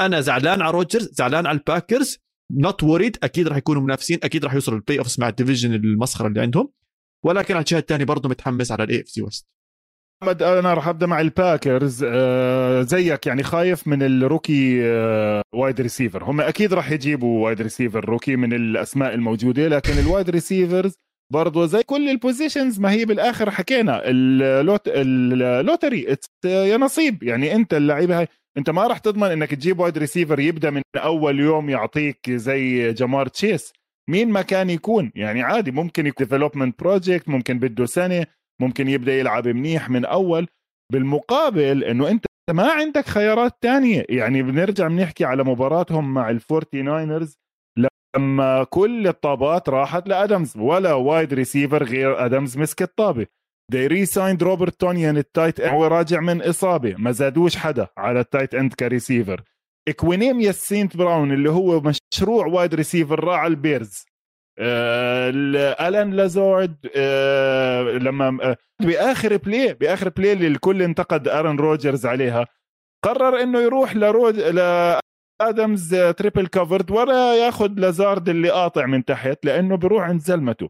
[0.00, 2.18] أنا زعلان على روجرز زعلان على الباكرز
[2.52, 6.26] not worried أكيد راح يكونوا منافسين أكيد راح يوصلوا ال playoffs مع ال division المسخره
[6.28, 6.72] اللي عندهم
[7.24, 9.46] ولكن على الجهه الثانية برضه متحمس على ال AFC West
[10.22, 12.04] محمد أنا راح ابدا مع الباكرز
[12.88, 14.80] زيك يعني خايف من ال rookie
[15.54, 20.30] wide receiver هم أكيد راح يجيبوا wide receiver rookie من الاسماء الموجوده لكن ال wide
[20.30, 20.94] receivers
[21.32, 27.22] برضه زي كل ال positions ما هي بالاخر حكينا ال lot ال lottery يا نصيب
[27.22, 31.40] يعني انت اللعيبه هاي انت ما راح تضمن انك تجيب wide receiver يبدأ من أول
[31.40, 33.72] يوم يعطيك زي جمار تشيس.
[34.10, 38.26] مين ما كان يكون؟ يعني عادي ممكن يكون development project ممكن بده سنة
[38.60, 40.48] ممكن يبدأ يلعب منيح من أول.
[40.92, 44.04] بالمقابل إنه أنت ما عندك خيارات تانية.
[44.08, 47.38] يعني بنرجع بنحكي على مباراتهم مع ال Forty Niners
[48.16, 53.26] لما كل الطابات راحت لأدمز ولا wide receiver غير أدمز مسك الطابة.
[53.70, 58.26] They re-signed روبرت تونيان ال tight هو راجع من إصابة ما زادوش حدا على ال
[58.26, 59.42] tight end ك receiver
[59.88, 64.04] اكوينيميا سينت براون اللي هو مشروع wide receiver راح على البيرز.
[64.58, 65.30] آه
[65.88, 72.46] ألان لازورد آه لما آه بآخر play بآخر play اللي الكل انتقد ارن روجرز عليها
[73.04, 74.34] قرر إنه يروح لرود
[75.40, 80.68] ادمز triple covered ولا ياخذ لازارد اللي قاطع من تحت لأنه بيروح عند زلمته.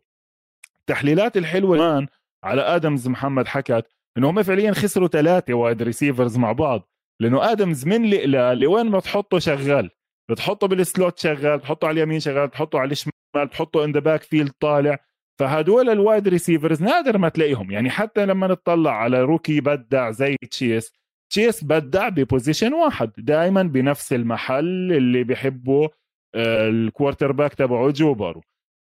[0.81, 2.07] التحليلات الحلوة الآن
[2.45, 3.87] على آدمز محمد حكت
[4.19, 6.89] إنه هم فعليا خسروا ثلاثة wide receivers مع بعض
[7.21, 9.91] لأنه آدمز من القلال لوين ما تحطه شغال
[10.31, 14.53] بتحطه بال slot شغال بتحطه على اليمين شغال بتحطه على الشمال بتحطه in the backfield
[14.61, 14.99] طالع
[15.41, 17.71] فهدول ال wide receivers نادر ما تلاقيهم.
[17.71, 20.93] يعني حتى لما نطلع على rookie بدع زي تشيس
[21.33, 25.89] تشيس بدع ب position واحد دائما بنفس المحل اللي بيحبه
[26.35, 28.43] آه، ال quarterback تبعه جو بارو.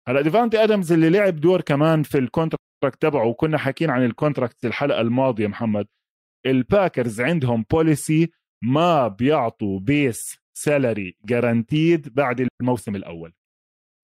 [0.09, 2.19] هلا ديفانتي آدمز اللي لعب دور كمان في
[2.83, 5.87] ال contract تبعه وكنا حاكيين عن ال contract الحلقة الماضية محمد.
[6.47, 8.31] الباكرز عندهم policy
[8.65, 13.33] ما بيعطوا base salary guaranteed بعد الموسم الأول.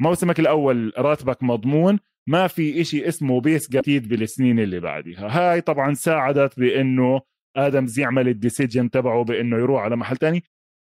[0.00, 5.28] موسمك الأول راتبك مضمون ما في إشي اسمه base جديد بالسنين اللي بعدها.
[5.28, 7.20] هاي طبعا ساعدت بإنه
[7.56, 10.44] آدمز يعمل ال decision تبعه بإنه يروح على محل تاني.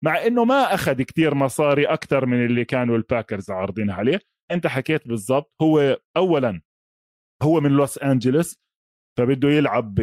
[0.04, 4.20] مع إنه ما أخذ كتير مصاري أكثر من اللي كانوا الباكرز عارضين عليه.
[4.50, 6.60] أنت حكيت بالضبط هو اولا
[7.42, 8.57] هو من لوس انجلوس
[9.18, 10.01] فبده يلعب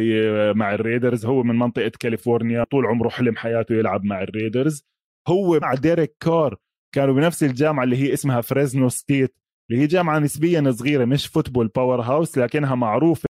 [0.56, 4.84] مع الريدرز هو من منطقة كاليفورنيا طول عمره حلم حياته يلعب مع الريدرز.
[5.28, 6.56] هو مع ديريك كار
[6.94, 9.34] كانوا بنفس الجامعة اللي هي اسمها فريزنو ستيت
[9.70, 13.26] اللي هي جامعة نسبيا صغيرة مش football powerhouse لكنها معروفة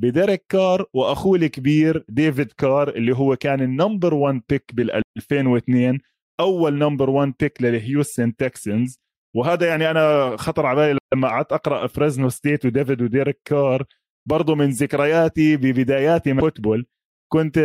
[0.00, 5.98] بديريك كار وأخوه الكبير ديفيد كار اللي هو كان ال number 1 pick بال 2002
[6.40, 8.98] أول number 1 pick للهيوستن تكسنز.
[9.36, 13.84] وهذا يعني أنا خطر على بالي لما قعدت أقرأ فريزنو ستيت وديفيد وديريك كار
[14.28, 16.86] برضه من ذكرياتي ببداياتي مع football
[17.32, 17.58] كنت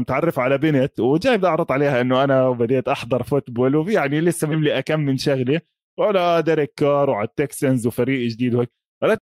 [0.00, 5.00] متعرف على بنت وجاي أعرض عليها إنه أنا بديت أحضر football ويعني لسه مملي كم
[5.00, 5.60] من شغلة
[5.98, 8.70] ولا ديريك كار وعلى التكسنز وفريق جديد وهيك.
[9.02, 9.18] قالت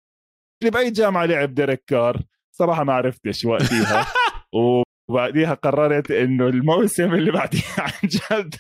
[0.64, 2.22] لي بأي جامعة لعب ديريك كار
[2.56, 4.08] صراحة ما عرفتش وقتها.
[5.10, 8.56] وبعديها قررت إنه الموسم اللي بعديها عن جد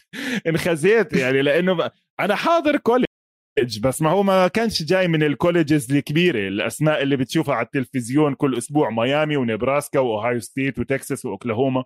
[0.47, 2.78] انخزيت يعني لأنه أنا حاضر
[3.60, 7.65] college بس ما هو ما كانش جاي من ال colleges الكبيرة الأسماء اللي بتشوفها على
[7.65, 11.84] التلفزيون كل أسبوع ميامي ونبراسكا وأوهايو ستيت وتكساس وأوكلاهوما.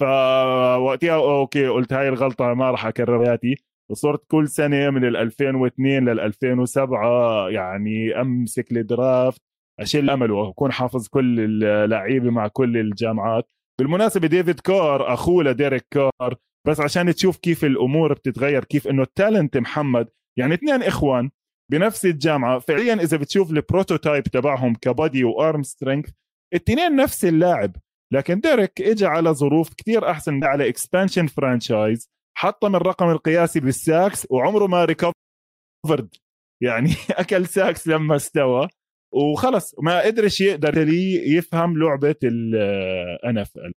[0.00, 3.54] فوقتها okay قلت هاي الغلطة ما راح اكرر حياتي
[3.90, 9.42] وصرت كل سنة من ال 2002 لل 2007 يعني أمسك ال draft
[9.80, 13.50] أشيل امل وأكون حافظ كل اللعيبه مع كل الجامعات.
[13.80, 16.34] بالمناسبة ديفيد كار أخوه لديريك كار
[16.66, 21.30] بس عشان تشوف كيف الأمور بتتغير كيف إنه ال talent محمد يعني اثنين إخوان
[21.72, 26.10] بنفس الجامعة فعليا إذا بتشوف ال prototype تبعهم ك body و arm strength
[26.54, 27.76] الاثنين نفس اللاعب
[28.12, 34.26] لكن ديريك اجى على ظروف كثير أحسن على expansion franchise حطم الرقم القياسي بال sacks
[34.30, 36.14] وعمره ما recovered
[36.62, 38.68] يعني أكل sacks لما استوى
[39.14, 40.88] وخلص ما قدرش يقدر
[41.36, 43.72] يفهم لعبة ال NFL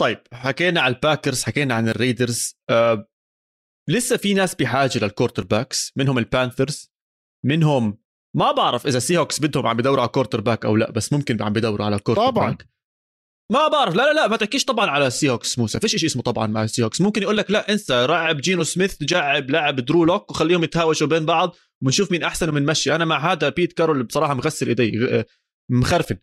[0.00, 3.09] طيب حكينا على ال Packers حكينا عن ال Raiders أه
[3.90, 6.90] لسه في ناس بحاجه لل quarterbacks منهم ال Panthers
[7.44, 7.98] منهم
[8.36, 11.86] ما بعرف إذا Seahawks بدهم عم بدوروا على quarterback أو لا بس ممكن عم بدوروا
[11.86, 12.50] على quarter طبعا.
[12.50, 12.68] back
[13.52, 15.80] ما بعرف لا لا لا ما تحكيش طبعا على ال Seahawks موسى.
[15.80, 19.02] فيش شيء اسمه طبعا مع ال Seahawks ممكن يقول لك لا إنسى راعب جينو سميث
[19.02, 23.48] جايب لاعب درو لوك وخليهم يتهاوشوا بين بعض ونشوف مين أحسن ومنمشي أنا مع هذا
[23.48, 25.24] بيت كارول بصراحة مغسل إيدي
[25.70, 26.16] مخرفن.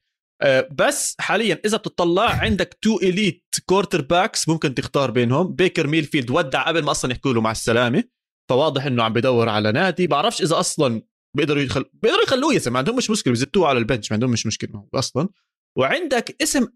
[0.71, 5.56] بس حاليا إذا بتطلع عندك two elite quarterbacks ممكن تختار بينهم.
[5.56, 8.04] بيكر ميفيلد ودع قبل ما أصلا يحكوا له مع السلامة.
[8.50, 10.08] فواضح إنه عم بدور على نادي.
[10.08, 11.02] بعرفش إذا أصلا
[11.38, 13.32] بيقدروا يدخل بيقدروا يخلوه يسمع ما عندهم مش مشكلة.
[13.32, 14.12] بيزتوه على ال bench.
[14.12, 15.30] ما عندهم مش مشكلة أصلا.
[15.78, 16.67] وعندك اسم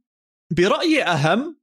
[0.52, 1.60] برأيي أهم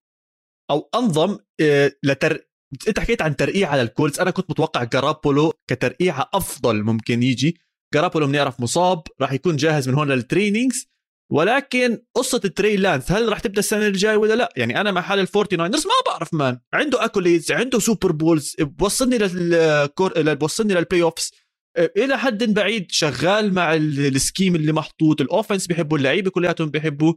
[0.71, 2.49] أو أعظم آه، لتر
[2.89, 4.21] أنت حكيت عن ترقيع على ال Colts.
[4.21, 7.61] أنا كنت متوقع جاروبولو كترقيعة أفضل ممكن يجي.
[7.95, 9.03] جاروبولو بنعرف مصاب.
[9.21, 10.89] راح يكون جاهز من هون لل trainings
[11.33, 15.19] ولكن قصة التري لانس هل راح تبدأ السنة الجاي ولا لا؟ يعني أنا مع حال
[15.19, 21.03] ال Forty Niners ما بعرف man عنده accolades عنده Super Bowls بوصلني للكور بوصلني لل
[21.03, 21.33] playoffs
[21.79, 27.15] إلى حد بعيد شغال مع ال scheme اللي محطوط ال offense بيحبوا اللعيبة كلياتهم بيحبوا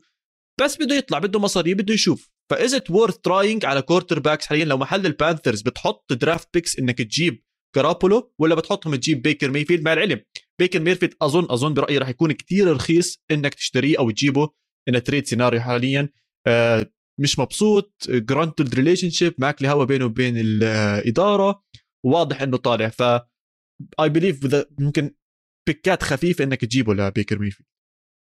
[0.62, 2.30] بس بده يطلع بده مصاري بده يشوف.
[2.52, 7.44] فاذا worth trading على quarterbacks حاليا لو محل ال Panthers بتحط draft picks إنك تجيب
[7.76, 10.22] جاروبولو ولا بتحطهم تجيب بيكر ميفيلد مع العلم
[10.60, 14.50] بيكر ميفيلد اظن أظن برأيي راح يكون كتير رخيص إنك تشتريه أو تجيبه
[14.90, 16.10] in trade scenario حاليا.
[16.48, 21.64] آه مش مبسوط disgruntled relationship معك الهوا بينه وبين الإدارة
[22.06, 22.90] واضح إنه طالع.
[22.90, 23.02] ف
[24.00, 25.12] I believe ممكن
[25.68, 27.68] بيكات خفيفه إنك تجيبه لبيكر ميفيلد.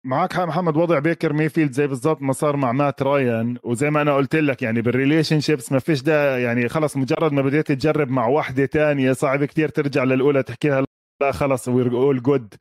[0.07, 3.59] معك حق محمد وضع بيكر ميفيلد زي بالضبط ما صار مع مات رايان.
[3.65, 7.43] وزي ما أنا قلت لك يعني بال relationships ما فيش ده يعني خلص مجرد ما
[7.43, 10.85] بديت تجرب مع وحده تانية صعب كتير ترجع للأولى تحكي لها
[11.21, 12.55] لا خلص we're all good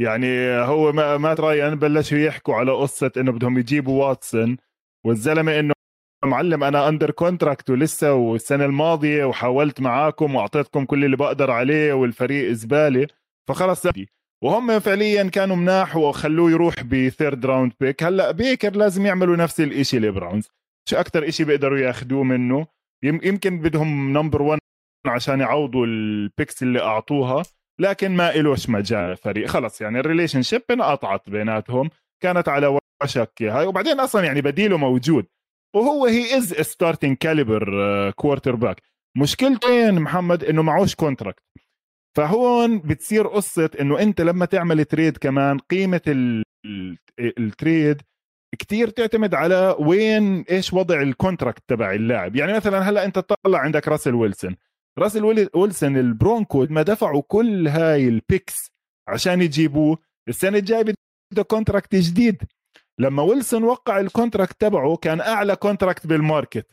[0.00, 4.56] يعني هو مات رايان بلشوا يحكوا على قصة إنه بدهم يجيبوا واتسون
[5.06, 5.74] والزلمة إنه
[6.24, 12.52] معلم أنا under contract ولسه والسنة الماضية وحاولت معاكم وأعطيتكم كل اللي بقدر عليه والفريق
[12.52, 13.06] زباله
[13.48, 13.86] فخلص.
[14.44, 19.60] وهم فعليا كانوا مناح وخلوه يروح ب third round pick هلأ بيكر لازم يعملوا نفس
[19.60, 20.48] الشيء ل Browns.
[20.88, 22.66] شو أكثر شيء بيقدروا ياخذوه منه؟
[23.02, 24.60] يمكن بدهم number 1
[25.06, 27.42] عشان يعوضوا ال picks اللي أعطوها.
[27.80, 29.48] لكن ما إلوش مجال فريق.
[29.48, 31.90] خلص يعني ال relationship انقطعت بيناتهم
[32.22, 33.66] كانت على وشك هاي.
[33.66, 35.26] وبعدين أصلا يعني بديله موجود.
[35.76, 38.82] وهو he is starting caliber quarterback
[39.16, 41.42] مشكلته محمد إنه معوش contract
[42.16, 46.00] فهون بتصير قصة إنه أنت لما تعمل trade كمان قيمة
[47.20, 48.02] ال trade
[48.58, 52.36] كتير تعتمد على وين إيش وضع ال contract تبع اللاعب.
[52.36, 54.56] يعني مثلا هلأ أنت تطلع عندك راسل ويلسون.
[54.98, 58.70] راسل ويلسون ال Broncos ما دفعوا كل هاي ال picks
[59.08, 59.98] عشان يجيبوه.
[60.28, 60.94] السنة الجاية
[61.32, 62.42] بده contract جديد.
[63.00, 66.66] لما ويلسون وقع ال contract تبعه كان أعلى contract بال market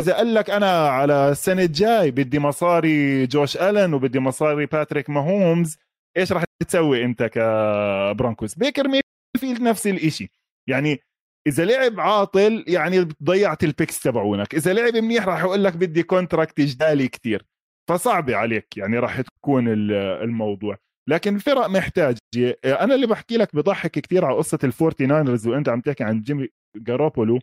[0.00, 5.76] إذا قال لك أنا على السنة الجاي بدي مصاري جوش ألن وبدي مصاري باتريك ماهومز
[6.16, 10.30] إيش راح تسوي أنت ك Broncos بيكر ميفيلد نفس الشيء
[10.68, 11.00] يعني
[11.46, 14.54] إذا لعب عاطل يعني ضيعت ال picks تبعونك.
[14.54, 17.46] إذا لعب منيح راح يقول لك بدي contract جدالي كتير.
[17.90, 20.78] فصعبة عليك يعني راح تكون الموضوع.
[21.08, 22.18] لكن الفرق محتاجة.
[22.64, 26.20] أنا اللي بحكي لك بضحك كثير على قصة ال Forty Niners وأنت عم تحكي عن
[26.20, 27.38] جيمي جاروبولو.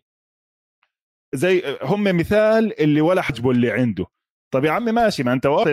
[1.36, 4.06] زي هم مثال اللي ولا عاجبه اللي عنده.
[4.54, 5.72] طب يا عمي ماشي ما أنت واصل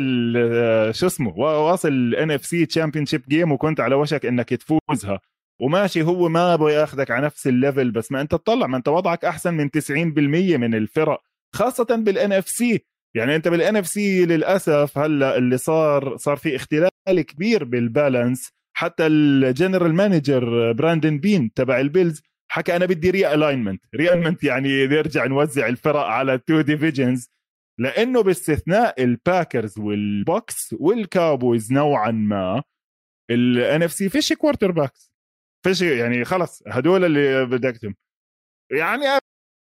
[0.95, 5.21] شو اسمه واصل NFC Championship Game وكنت على وشك إنك تفوزها.
[5.61, 8.89] وماشي هو ما بده ياخذك على نفس ال level بس ما أنت تطلع ما أنت
[8.89, 11.23] وضعك أحسن من 90% من الفرق
[11.55, 12.85] خاصة بال NFC
[13.17, 18.55] يعني أنت بال NFC للأسف هلأ اللي صار صار في اختلال كبير بال balance.
[18.77, 24.87] حتى ال general manager براندن بين تبع ال Bills حكى أنا بدي realignment realignment يعني
[24.87, 27.31] نرجع نوزع الفرق على two divisions
[27.81, 32.63] لأنه باستثناء ال Packers وال Bucs وال Cowboys نوعا ما
[33.31, 35.13] ال NFC فيش quarterbacks
[35.65, 37.95] فيش يعني خلص هدول اللي بدك
[38.71, 39.05] يعني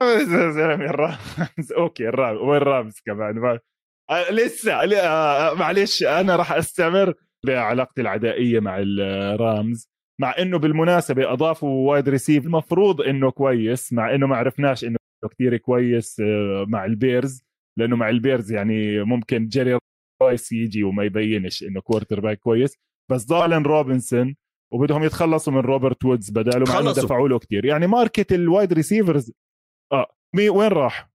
[0.02, 3.58] زلمه ال Rams okay ال Rams وال Rams كمان
[4.10, 7.14] آه، لسه آه، معلش أنا راح أستمر
[7.46, 14.14] بعلاقتي العدائية مع ال Rams مع إنه بالمناسبة أضافوا wide receiver المفروض إنه كويس مع
[14.14, 14.96] إنه ما عرفناش إنه
[15.30, 17.42] كثير كويس آه، مع ال Bears
[17.78, 19.78] لأنه مع ال Bears يعني ممكن جيري
[20.22, 22.76] رايس يجي وما يبينش إنه quarterback كويس.
[23.10, 24.36] بس ضالن روبنسون
[24.72, 28.72] وبدهم يتخلصوا من روبرت وودز بداله مع إنه دفعوا له كثير يعني market ال wide
[28.72, 29.32] receivers
[29.92, 31.10] آه مي وين راح؟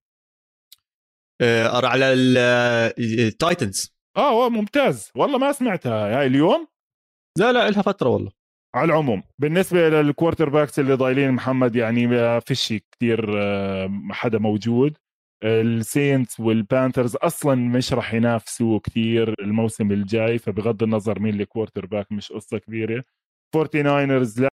[1.41, 2.13] آه على
[2.99, 5.11] التايتنز آه ممتاز.
[5.15, 6.19] والله ما سمعتها.
[6.19, 6.67] هاي اليوم؟
[7.37, 8.31] لا لا لها فترة والله.
[8.75, 9.23] على العموم.
[9.39, 14.97] بالنسبة لل quarterbacks اللي ضايلين محمد يعني ما فيش كثير آه، حدا موجود.
[15.43, 22.31] السينتس والبانثرز أصلا مش راح ينافسوا كثير الموسم الجاي فبغض النظر مين ال quarterback مش
[22.31, 23.03] قصة كبيرة.
[23.55, 24.47] 49رز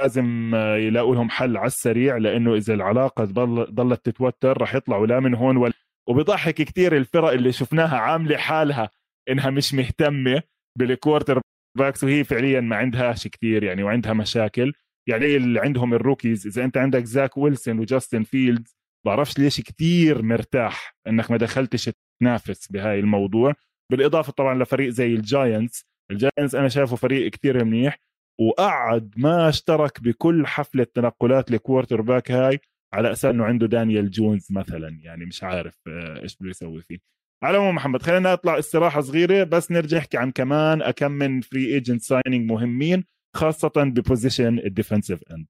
[0.00, 3.24] لازم يلاقوا لهم حل على السريع لأنه إذا العلاقة
[3.70, 5.72] ضلت تتوتر راح يطلعوا لا من هون ولا
[6.08, 8.90] وبضحك كثير الفرق اللي شفناها عاملة حالها
[9.28, 10.42] إنها مش مهتمة
[10.78, 11.40] بال
[11.78, 14.72] quarterbacks وهي فعليا ما عندهاش كثير يعني وعندها مشاكل.
[15.08, 20.22] يعني اللي عندهم ال rookies إذا أنت عندك زاك ويلسون وجاستن فيلدز بعرفش ليش كثير
[20.22, 23.54] مرتاح إنك ما دخلتش تنافس بهاي الموضوع.
[23.92, 27.98] بالإضافة طبعا لفريق زي الجاينتس الجاينتس أنا شايفه فريق كثير منيح.
[28.38, 32.60] وقعد ما اشترك بكل حفله تنقلات ال quarterback هاي
[32.94, 34.98] على أساس إنه عنده دانيال جونز مثلا.
[35.02, 36.98] يعني مش عارف آه، إيش بده يسوي فيه.
[37.42, 41.74] على العموم محمد خلينا نطلع استراحة صغيرة بس نرجع نحكي عن كمان أكم من free
[41.74, 43.04] agent signing مهمين
[43.36, 45.46] خاصة ب position ال defensive end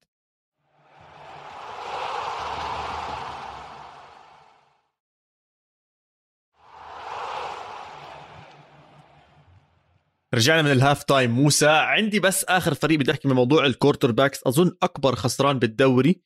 [10.37, 11.31] رجعنا من ال half time.
[11.31, 16.21] موسى عندي بس آخر فريق بدي أحكي من موضوع ال quarterbacks أظن أكبر خسران بالدوري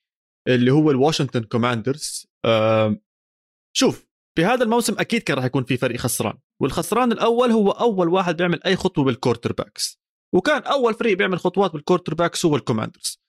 [0.47, 2.27] اللي هو الواشنطن كوماندرز
[3.77, 6.37] شوف بهذا الموسم أكيد كان راح يكون في فريق خسران.
[6.61, 10.01] والخسران الأول هو أول واحد بيعمل أي خطوة بال quarterbacks
[10.35, 13.21] وكان أول فريق بيعمل خطوات بال quarterbacks هو الكوماندرز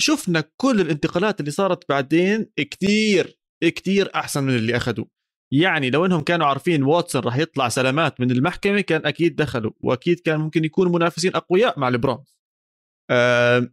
[0.00, 5.19] شفنا كل الانتقالات اللي صارت بعدين كتير كتير أحسن من اللي أخذوه.
[5.52, 10.20] يعني لو إنهم كانوا عارفين واتسون راح يطلع سلامات من المحكمة كان أكيد دخلوا وأكيد
[10.20, 12.40] كان ممكن يكونوا منافسين أقوياء مع البراونز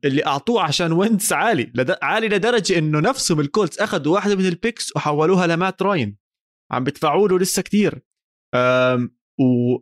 [0.06, 1.98] اللي أعطوه عشان وينتس عالي لد...
[2.02, 6.18] عالي لدرجة إنه نفسهم الكولتس أخذوا واحدة من ال picks وحولوها لمات راين.
[6.72, 8.02] عم بدفعوا له لسه كثير
[9.40, 9.78] و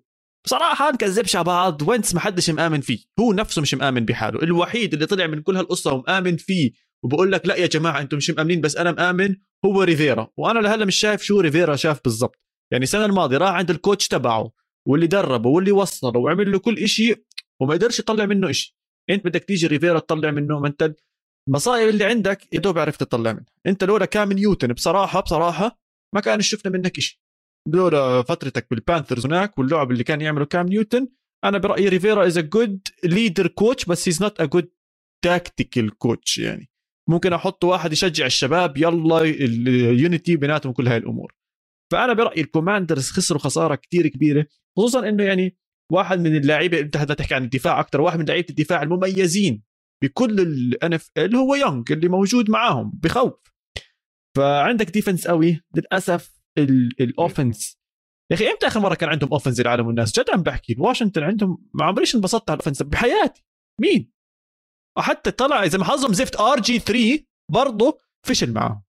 [0.45, 2.99] بصراحة نكذبش على بعض وينتس ما حدش مآمن فيه.
[3.19, 4.43] هو نفسه مش مآمن بحاله.
[4.43, 6.71] الوحيد اللي طلع من كل هالقصة ومآمن فيه
[7.03, 9.35] وبقول لك لا يا جماعة أنتم مش مآمنين بس أنا مآمن
[9.65, 10.27] هو ريفيرا.
[10.37, 12.41] وأنا لهلا مش شايف شو ريفيرا شاف بالضبط.
[12.71, 14.51] يعني السنة الماضية راح عند ال coach تبعه
[14.87, 17.23] واللي دربه واللي وصله وعمل له كل شيء
[17.61, 18.73] وما قدرش يطلع منه شيء
[19.09, 20.95] أنت بدك تيجي ريفيرا تطلع منه ما أنت
[21.49, 25.79] المصايب اللي عندك يا دوب عرفت تطلع منها أنت لولا كام نيوتن بصراحة بصراحة
[26.15, 27.17] ما كان شفنا منك شيء
[27.67, 31.07] لولا فترتك بالبانثرز هناك واللعب اللي كان يعمله كام نيوتن
[31.43, 34.69] أنا برأيي ريفيرا is a good leader coach بس he's not a good
[35.23, 36.69] tactical coach يعني.
[37.09, 41.35] ممكن أحط واحد يشجع الشباب يلا ال unity بيناتهم كل هاي الأمور.
[41.91, 44.47] فأنا برأيي الكوماندرز خسروا خسارة كثير كبيرة
[44.77, 45.57] خصوصا إنه يعني
[45.91, 49.63] واحد من اللعيبة أنت هذا تحكي عن الدفاع أكثر واحد من لعيبة الدفاع المميزين
[50.03, 53.33] بكل ال NFL هو يونغ اللي موجود معاهم بخوف.
[54.37, 56.41] فعندك defense قوي للأسف
[57.01, 57.77] ال offense
[58.31, 61.65] يا أخي إمتى آخر مرة كان عندهم offense العالم والناس؟ جد عم بحكي واشنطن عندهم
[61.73, 63.43] ما عمريش انبسطت على ال offense بحياتي.
[63.81, 64.11] مين؟
[64.97, 68.85] وحتى طلع إذا ما زفت RG 3 برضه فشل معه.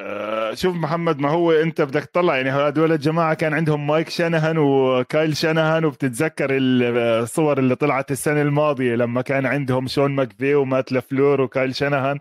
[0.00, 4.58] آه، شوف محمد ما هو أنت بدك تطلع يعني هدول الجماعة كان عندهم مايك شانهان
[4.58, 11.40] وكايل شانهان وبتتذكر الصور اللي طلعت السنة الماضية لما كان عندهم شون ماكفي ومات لفلور
[11.40, 12.18] وكايل شانهان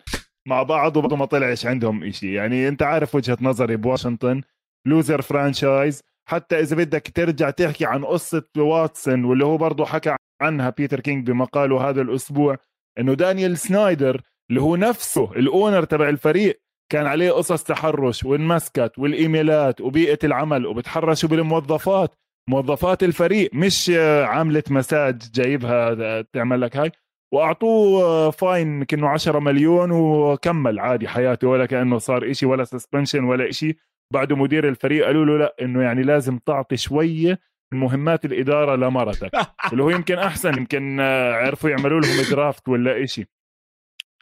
[0.48, 2.34] مع بعض وبرضه ما طلعش عندهم إشي.
[2.34, 4.42] يعني أنت عارف وجهة نظري بواشنطن
[4.88, 10.70] loser franchise حتى إذا بدك ترجع تحكي عن قصة واتسون واللي هو برضه حكى عنها
[10.70, 12.58] بيتر كينج بمقاله هذا الأسبوع
[13.00, 18.92] إنه دانيال سنايدر اللي هو نفسه ال owner تبع الفريق كان عليه قصص تحرش وانمسكت
[18.98, 22.16] والإيميلات وبيئة العمل وبتحرشوا بالموظفات.
[22.50, 23.92] موظفات الفريق مش
[24.24, 26.92] عامله مساج جايبها تعمل لك هاي.
[27.34, 33.50] وأعطوه fine يمكن 10 مليون وكمل عادي حياته ولا كأنه صار إشي ولا suspension ولا
[33.50, 33.78] إشي.
[34.14, 37.40] بعده مدير الفريق قالوا له لا إنه يعني لازم تعطي شوية
[37.74, 39.32] مهمات الإدارة لمرتك
[39.72, 41.00] اللي هو يمكن أحسن يمكن
[41.34, 43.26] عرفوا يعملوا لهم draft ولا إشي.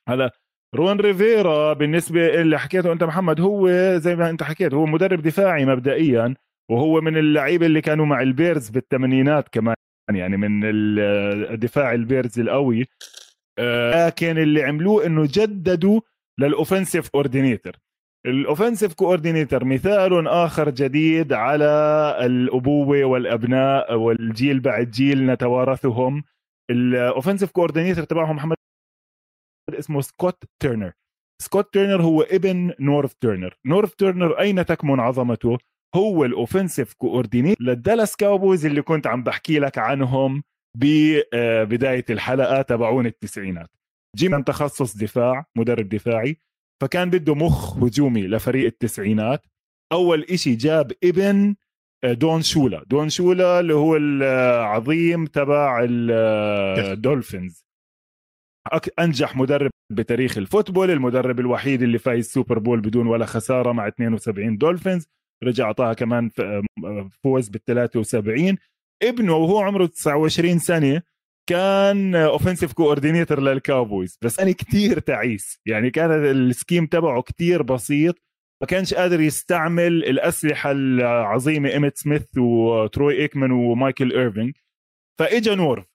[0.10, 0.32] هلا
[0.76, 5.66] رون ريفيرا بالنسبة اللي حكيته أنت محمد هو زي ما أنت حكيت هو مدرب دفاعي
[5.66, 6.36] مبدئيا
[6.72, 9.76] وهو من اللعيبة اللي كانوا مع البيرز بالثمانينات كمان
[10.12, 10.62] يعني من
[11.54, 12.86] الدفاع البيرز القوي.
[13.60, 16.02] آه، لكن اللي عملوه إنه جددوا
[16.40, 17.80] لل offensive coordinator
[18.26, 21.66] ال offensive coordinator مثال آخر جديد على
[22.22, 26.24] الأبوة والأبناء والجيل بعد جيل نتوارثهم.
[26.72, 28.56] ال offensive coordinator تبعهم محمد
[29.70, 30.92] اسمه سكوت تيرنر.
[31.42, 33.58] سكوت تيرنر هو ابن نورف تيرنر.
[33.66, 35.58] نورف تيرنر أين تكمن عظمته؟
[35.96, 40.44] هو ال offensive coordinator للدالاس كاوبويز اللي كنت عم بحكي لك عنهم
[40.78, 43.70] ببدايه الحلقة تبعون التسعينات.
[44.18, 46.38] جيمي تخصص دفاع مدرب دفاعي.
[46.82, 49.46] فكان بده مخ هجومي لفريق التسعينات.
[49.92, 51.56] أول إشي جاب ابن
[52.04, 52.84] آه، دون شولا.
[52.88, 57.64] دون شولا اللي هو العظيم تبع الدولفينز
[59.00, 64.58] أنجح مدرب بتاريخ الفوتبول المدرب الوحيد اللي فايز سوبر بول بدون ولا خسارة مع 72
[64.58, 65.08] دولفينز
[65.44, 66.30] رجع اعطاها كمان
[67.24, 68.58] فوز بال 73
[69.04, 71.02] ابنه وهو عمره 29 سنة.
[71.50, 75.60] كان offensive coordinator للكاوبويز بس أنا كثير تعيس.
[75.66, 78.16] يعني كان ال scheme تبعه كثير بسيط
[78.62, 84.54] ما كانش قادر يستعمل الأسلحة العظيمة إيميت سميث وتروي إيكمان ومايكل إيرفينج.
[85.20, 85.86] فإجا نورف.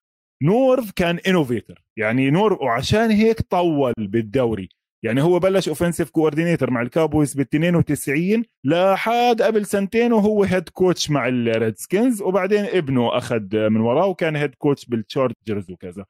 [0.43, 4.69] نورف كان innovator يعني نورف وعشان هيك طول بالدوري.
[5.05, 11.11] يعني هو بلش offensive coordinator مع الكاوبويز بال 92 لحد قبل سنتين وهو head coach
[11.11, 16.05] مع الريدسكنز وبعدين ابنه أخذ من وراه وكان head coach بالتشارجرز وكذا.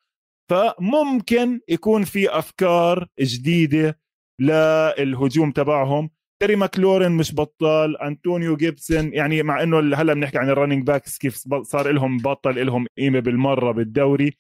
[0.51, 3.99] فممكن يكون في أفكار جديدة
[4.41, 6.11] للهجوم تبعهم.
[6.43, 11.19] تيري ماكلورين مش بطال انطونيو جيبسون يعني مع إنه هلأ بنحكي عن ال running backs
[11.19, 14.33] كيف صار لهم بطل لهم قيمة بالمرة بالدوري.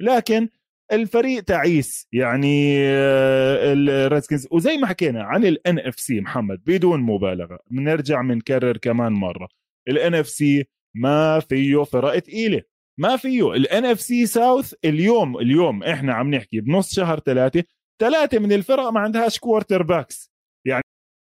[0.00, 0.48] لكن
[0.92, 8.20] الفريق تعيس يعني آه، الريدسكنز وزي ما حكينا عن ال NFC محمد بدون مبالغة بنرجع
[8.20, 9.48] بنكرر كمان مرة.
[9.88, 10.64] ال NFC
[10.94, 12.62] ما فيه فرق ثقيله
[12.98, 13.52] ما فيه.
[13.52, 17.64] ال NFC South اليوم اليوم إحنا عم نحكي بنص شهر ثلاثة
[18.00, 20.32] ثلاثة من الفرق ما عندهاش quarterbacks
[20.66, 20.82] يعني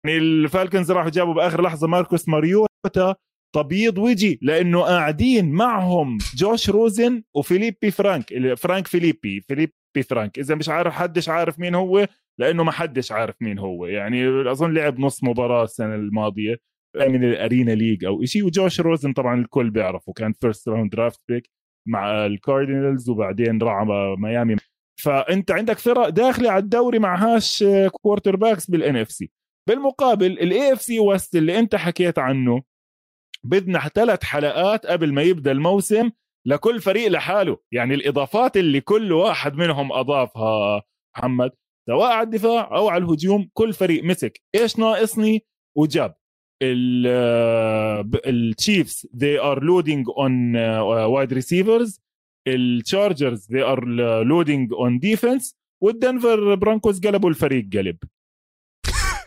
[0.08, 3.16] الفالكنز راحوا جابوا بآخر لحظة ماركوس ماريوتا
[3.54, 8.54] تبييض وجي لأنه قاعدين معهم جوش روزن وفيليبي فرانك.
[8.54, 9.74] فرانك فيليبي فيليبي
[10.10, 10.40] فرانك.
[10.40, 12.08] إذا مش عارف حدش عارف مين هو
[12.40, 13.86] لأنه ما حدش عارف مين هو.
[13.86, 16.58] يعني أظن لعب نص مباراة السنة الماضية
[16.96, 20.14] من ال arena league أو شيء وجوش روزن طبعا الكل بيعرفه.
[20.14, 21.50] كان first round draft pick
[21.88, 23.88] مع الكاردينالز وبعدين راح
[24.18, 24.56] ميامي.
[25.04, 29.32] فأنت عندك فرق داخلة على الدوري معهاش quarterback س بال NFC
[29.70, 32.62] بالمقابل ال AFC West اللي أنت حكيت عنه
[33.44, 36.12] بدنا ثلاث حلقات قبل ما يبدأ الموسم
[36.46, 37.58] لكل فريق لحاله.
[37.72, 40.84] يعني الإضافات اللي كل واحد منهم أضافها
[41.18, 41.52] محمد
[41.90, 44.42] سواء على الدفاع أو على الهجوم كل فريق مسك.
[44.56, 45.46] إيش ناقصني؟
[45.78, 46.16] وجاب.
[48.26, 52.00] التشيفز they are loading on uh, wide receivers.
[52.48, 53.82] التشارجرز they are
[54.26, 55.56] loading on defense.
[55.82, 57.98] والدنفر برانكوز قلبوا الفريق قلب.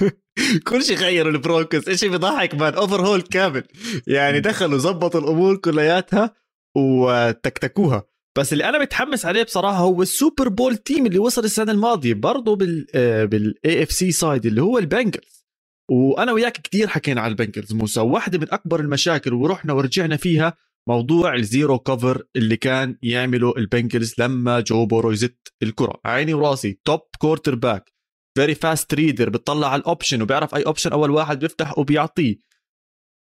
[0.68, 3.64] كل شيء غيروا البرونكوس إيش بيضحك man overhaul كامل.
[4.06, 6.34] يعني دخلوا زبطوا الأمور كلياتها
[6.76, 8.04] وتكتكوها.
[8.38, 12.14] بس اللي أنا متحمس عليه بصراحة هو ال Super Bowl team اللي وصل السنة الماضية
[12.14, 12.86] برضه بال
[13.26, 15.44] بال AFC side اللي هو البنجلز.
[15.90, 18.00] وأنا وياك كثير حكينا على البنجلز موسى.
[18.00, 20.56] واحدة من أكبر المشاكل ورحنا ورجعنا فيها
[20.88, 26.00] موضوع ال zero cover اللي كان يعمله البنجلز لما جو بورو يزت الكرة.
[26.04, 27.93] عيني وراسي top quarterback
[28.34, 32.36] very fast reader بتطلع على ال option وبيعرف أي option أول واحد بيفتح وبيعطيه.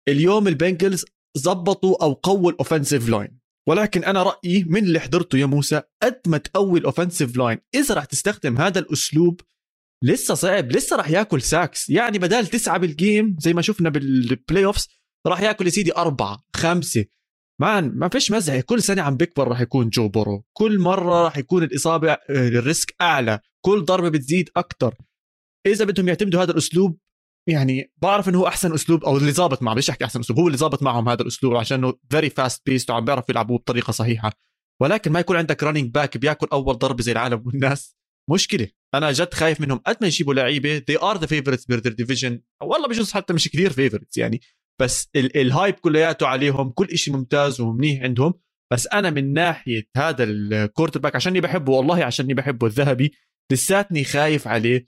[0.08, 1.04] اليوم البنجلز
[1.36, 3.38] زبطوا أو قووا ال offensive line
[3.68, 7.94] ولكن أنا رأيي من اللي حضرته يا موسى قد ما تقوي ال offensive line إذا
[7.94, 9.40] راح تستخدم هذا الأسلوب
[10.04, 14.64] لسه صعب لسه راح ياكل sacks يعني بدال تسعة بال game زي ما شفنا بال
[14.64, 14.88] playoffs
[15.26, 17.04] راح ياكل يا سيدي أربعة خمسة.
[17.60, 18.60] man ما فيش مزح.
[18.60, 20.44] كل سنة عم بيكبر راح يكون جو بورو.
[20.52, 23.40] كل مرة راح يكون الإصابة ال risk أعلى.
[23.64, 24.94] كل ضربة بتزيد أكثر
[25.66, 26.98] إذا بدهم يعتمدوا هذا الأسلوب
[27.48, 30.46] يعني بعرف إنه هو أحسن أسلوب أو اللي ظابط معه مش احكي أحسن أسلوب هو
[30.46, 34.32] اللي ظابط معهم هذا الأسلوب عشان إنه very fast paced وعم بيعرفوا يلعبوه بطريقة صحيحة.
[34.80, 37.96] ولكن ما يكون عندك running back بياكل أول ضربة زي العالم والناس.
[38.30, 38.68] مشكلة.
[38.94, 39.78] أنا جد خايف منهم.
[39.78, 43.72] قد ما يجيبوا لعيبة they are the favorites per division والله بجوز حتى مش كثير
[43.72, 44.40] favorites يعني.
[44.80, 48.34] بس ال hype كلياته عليهم كل شيء ممتاز ومنيح عندهم.
[48.72, 53.12] بس أنا من ناحية هذا ال quarterback عشاني بحبه والله عشاني بحبه الذهبي
[53.52, 54.86] لساتني خايف عليه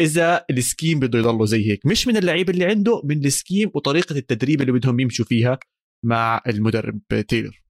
[0.00, 1.86] إذا ال scheme بده يضله زي هيك.
[1.86, 5.58] مش من اللعيبه اللي عنده من ال scheme وطريقة التدريب اللي بدهم يمشوا فيها
[6.04, 7.62] مع المدرب تايلر.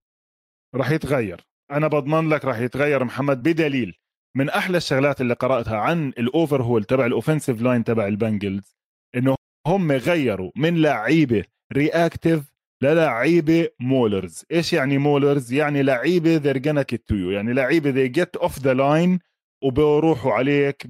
[0.74, 1.40] راح يتغير.
[1.70, 3.94] أنا بضمن لك راح يتغير محمد بدليل
[4.36, 8.76] من أحلى الشغلات اللي قرأتها عن ال overhaul تبع ال offensive line تبع البنجلز
[9.16, 9.36] إنه
[9.66, 12.52] هم غيروا من لعيبة reactive
[12.82, 14.44] للعيبة مولرز.
[14.52, 19.18] إيش يعني مولرز؟ يعني لعيبة ذير gonna kill يعني لعيبة ذي جيت اوف ذا لاين
[19.64, 20.86] وبيروحوا عليك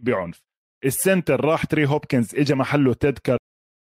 [0.00, 0.42] بعنف.
[0.84, 3.18] السنتر راح تري هوبكنز اجى محله تيد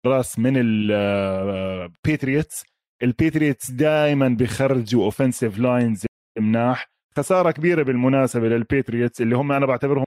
[0.06, 2.64] راس من البيتريتس
[3.04, 6.05] البيتريتس دائما بيخرجوا offensive lines
[6.40, 6.88] مناح.
[7.18, 10.06] خسارة كبيرة بالمناسبة للبيتريتس اللي هم أنا بعتبرهم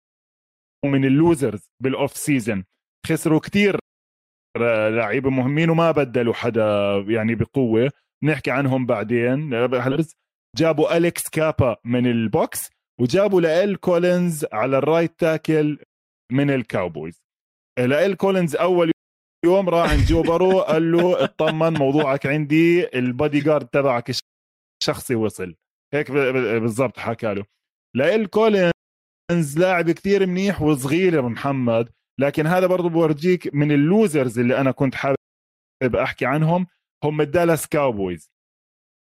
[0.84, 2.64] من ال losers بال off season
[3.06, 3.78] خسروا كتير
[4.90, 7.90] لعيبة مهمين وما بدلوا حدا يعني بقوة.
[8.24, 9.50] نحكي عنهم بعدين.
[10.56, 12.70] جابوا أليكس كابا من البوكس
[13.00, 15.78] وجابوا لال كولينز على ال right tackle
[16.32, 17.22] من الكاوبويز.
[17.78, 18.90] لال كولينز أول
[19.44, 24.10] يوم راح عند جو بارو قال له اطمن موضوعك عندي البادي جارد تبعك
[24.82, 25.54] الشخصي وصل.
[25.94, 27.44] هيك بالضبط حكى له.
[27.96, 31.88] لال كولينز لاعب كثير منيح وصغير محمد.
[32.20, 36.66] لكن هذا برضه بورجيك من ال losers اللي أنا كنت حابب أحكي عنهم
[37.04, 38.30] هم الدالاس كاوبويز.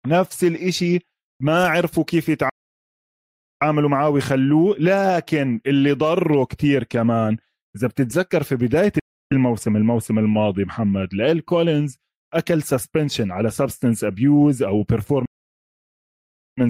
[0.06, 0.98] نفس الإشي
[1.42, 7.36] ما عرفوا كيف يتعاملوا معاه ويخلوه لكن اللي ضره كتير كمان.
[7.76, 8.92] إذا بتتذكر في بداية
[9.32, 11.98] الموسم الموسم الماضي محمد ليل كولينز
[12.34, 15.26] أكل suspension على substance abuse أو performance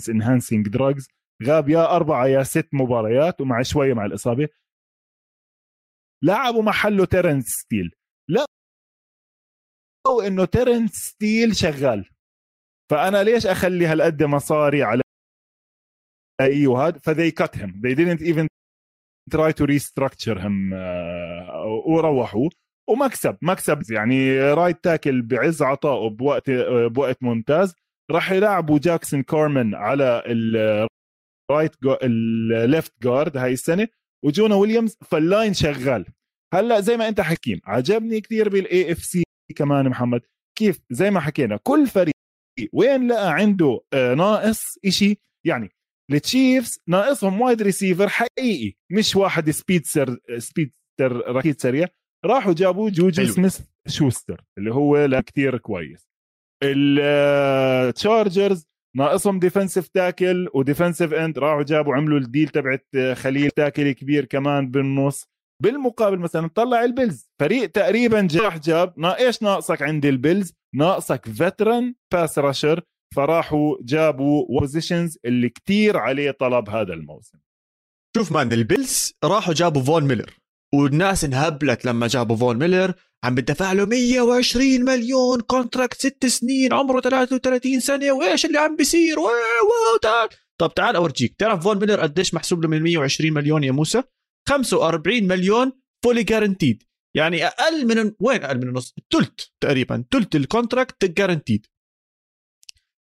[0.09, 1.09] enhancing drugs
[1.45, 4.49] غاب يا أربعة يا ست مباريات ومع شوية مع الإصابة.
[6.27, 7.91] لعبوا محله تيرنس ستيل.
[10.07, 12.11] أو إنه تيرنس ستيل شغال.
[12.91, 15.03] فأنا ليش أخلي هالقد مصاري على
[16.41, 18.47] أي وهذا ف they cut him they didn't even
[19.35, 22.51] try to restructure him uh, وروحوا.
[22.89, 26.51] ومكسب مكسب يعني right tackle بعز عطائه بوقت
[26.91, 27.75] بوقت ممتاز.
[28.11, 33.89] راح يلعبوا جاكسون كارمن على ال right ال left guard هاي السنة.
[34.27, 36.07] وجونا ويليامز فال line شغال.
[36.55, 39.23] هلأ زي ما أنت حكيم عجبني كثير بال AFC
[39.57, 40.21] كمان محمد.
[40.59, 42.15] كيف؟ زي ما حكينا كل فريق
[42.73, 45.17] وين لقى عنده آه، ناقص إشي؟
[45.47, 45.71] يعني
[46.13, 51.89] التشيفز ناقصهم wide receiver حقيقي مش واحد speedster speedster ركيد سريع.
[52.25, 56.09] راحوا جابوا جوجو سميث شوستر اللي هو كثير كويس.
[56.63, 63.15] التشارجرز آه، ناقصهم defensive tackle و defensive end راحوا جابوا عملوا ال deal تبعت آه،
[63.15, 65.25] خليل tackle كبير كمان بالنص.
[65.63, 67.31] بالمقابل مثلا طلع البيلز.
[67.41, 72.83] فريق تقريبا جاح جاب إيش ناقصك عند البيلز؟ ناقصك veteran pass rusher
[73.17, 77.39] فراحوا جابوا positions اللي كتير عليه طلب هذا الموسم.
[78.17, 80.31] شوف man البيلز راحوا جابوا فون ميلر.
[80.75, 82.93] والناس انهبلت لما جابوا فون ميلر.
[83.25, 89.17] عم بدفع له 120 مليون contract ست سنين عمره 33 سنة وإيش اللي عم بيصير؟
[90.03, 90.29] تعال.
[90.59, 94.03] طب تعال أورجيك تعرف فون ميلر قديش محسوب له من 120 مليون يا موسى؟
[94.49, 95.73] 45 مليون
[96.05, 96.83] fully guaranteed
[97.15, 101.67] يعني أقل من وين أقل من النص؟ ثلث تقريبا ثلث ال contract guaranteed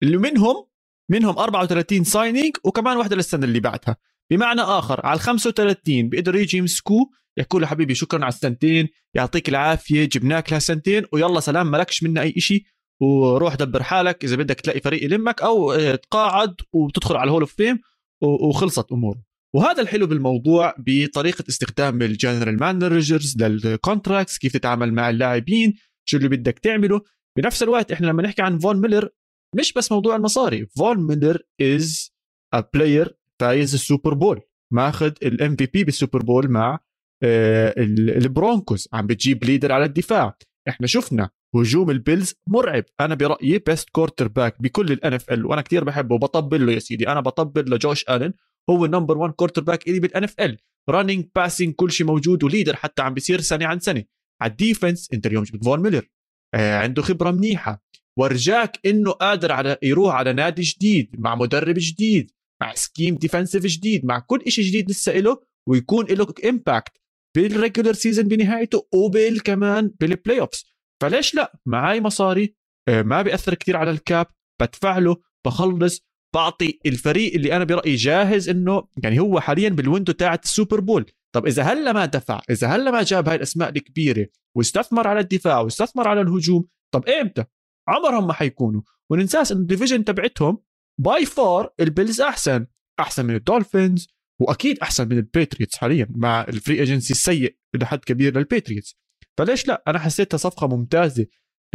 [0.03, 0.67] اللي منهم
[1.11, 3.97] منهم 34 signing وكمان واحدة للسنة اللي بعدها.
[4.31, 9.49] بمعنى آخر على ال 35 بيقدروا يجي يمسكوه يحكوا له حبيبي شكرا على السنتين يعطيك
[9.49, 12.63] العافية جبناك لها سنتين ويلا سلام مالكش منا أي شيء
[13.01, 17.41] وروح دبر حالك إذا بدك تلاقي فريق يلمك أو آه، تقاعد وتدخل على ال Hall
[17.41, 17.79] of Fame
[18.21, 19.23] وخلصت أموره.
[19.55, 25.73] وهذا الحلو بالموضوع بطريقة استخدام ال general managers لل contracts كيف تتعامل مع اللاعبين
[26.05, 27.01] شو اللي بدك تعمله.
[27.37, 29.09] بنفس الوقت إحنا لما نحكي عن فون ميلر
[29.55, 32.11] مش بس موضوع المصاري فون ميلر is
[32.53, 34.41] a player فايز ال Super Bowl
[34.73, 36.79] ماخذ ال MVP بال Super Bowl مع
[37.23, 40.37] البرونكوز عم بتجيب leader على الدفاع.
[40.69, 42.83] إحنا شفنا هجوم البيلز مرعب.
[42.99, 47.07] أنا برأيي best quarterback بكل ال NFL وأنا كثير بحبه وبطبل له يا سيدي.
[47.07, 48.33] أنا بطبل لجوش آلن.
[48.69, 50.57] هو ال number 1 quarterback إلي بال NFL
[50.89, 54.03] running passing كل شيء موجود و leader حتى عم بيصير سنة عن سنة.
[54.41, 56.09] على ال defense انت اليوم جبت فون ميلر.
[56.53, 57.87] آه عنده خبرة منيحة.
[58.19, 64.05] ورجاك إنه قادر على يروح على نادي جديد مع مدرب جديد مع scheme defensive جديد
[64.05, 66.96] مع كل شيء جديد لسه له ويكون له impact
[67.37, 70.65] بال regular season بنهايته وبال كمان بال playoffs
[71.01, 72.55] فليش لا؟ معي مصاري.
[72.87, 74.27] آه، ما بيأثر كثير على ال cap.
[74.61, 80.11] بدفع له بخلص بعطي الفريق اللي أنا برأيي جاهز إنه يعني هو حاليا بال window
[80.11, 81.05] تاعت ال Super Bowl
[81.35, 84.27] طب إذا هلأ ما دفع إذا هلأ ما جاب هاي الأسماء الكبيرة
[84.57, 87.45] واستثمر على الدفاع واستثمر على الهجوم طب إمتى؟
[87.87, 88.81] عمرهم ما حيكونوا.
[89.11, 90.63] وننساش انه ال division تبعتهم
[91.01, 92.65] by far البيلز أحسن.
[92.99, 94.07] أحسن من الدولفينز
[94.39, 98.97] وأكيد أحسن من البيتريتس حاليا مع ال free agency السيء إلى حد كبير للبيتريتس
[99.37, 101.25] فليش لا؟ أنا حسيتها صفقة ممتازة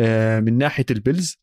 [0.00, 1.36] آه، من ناحية البيلز.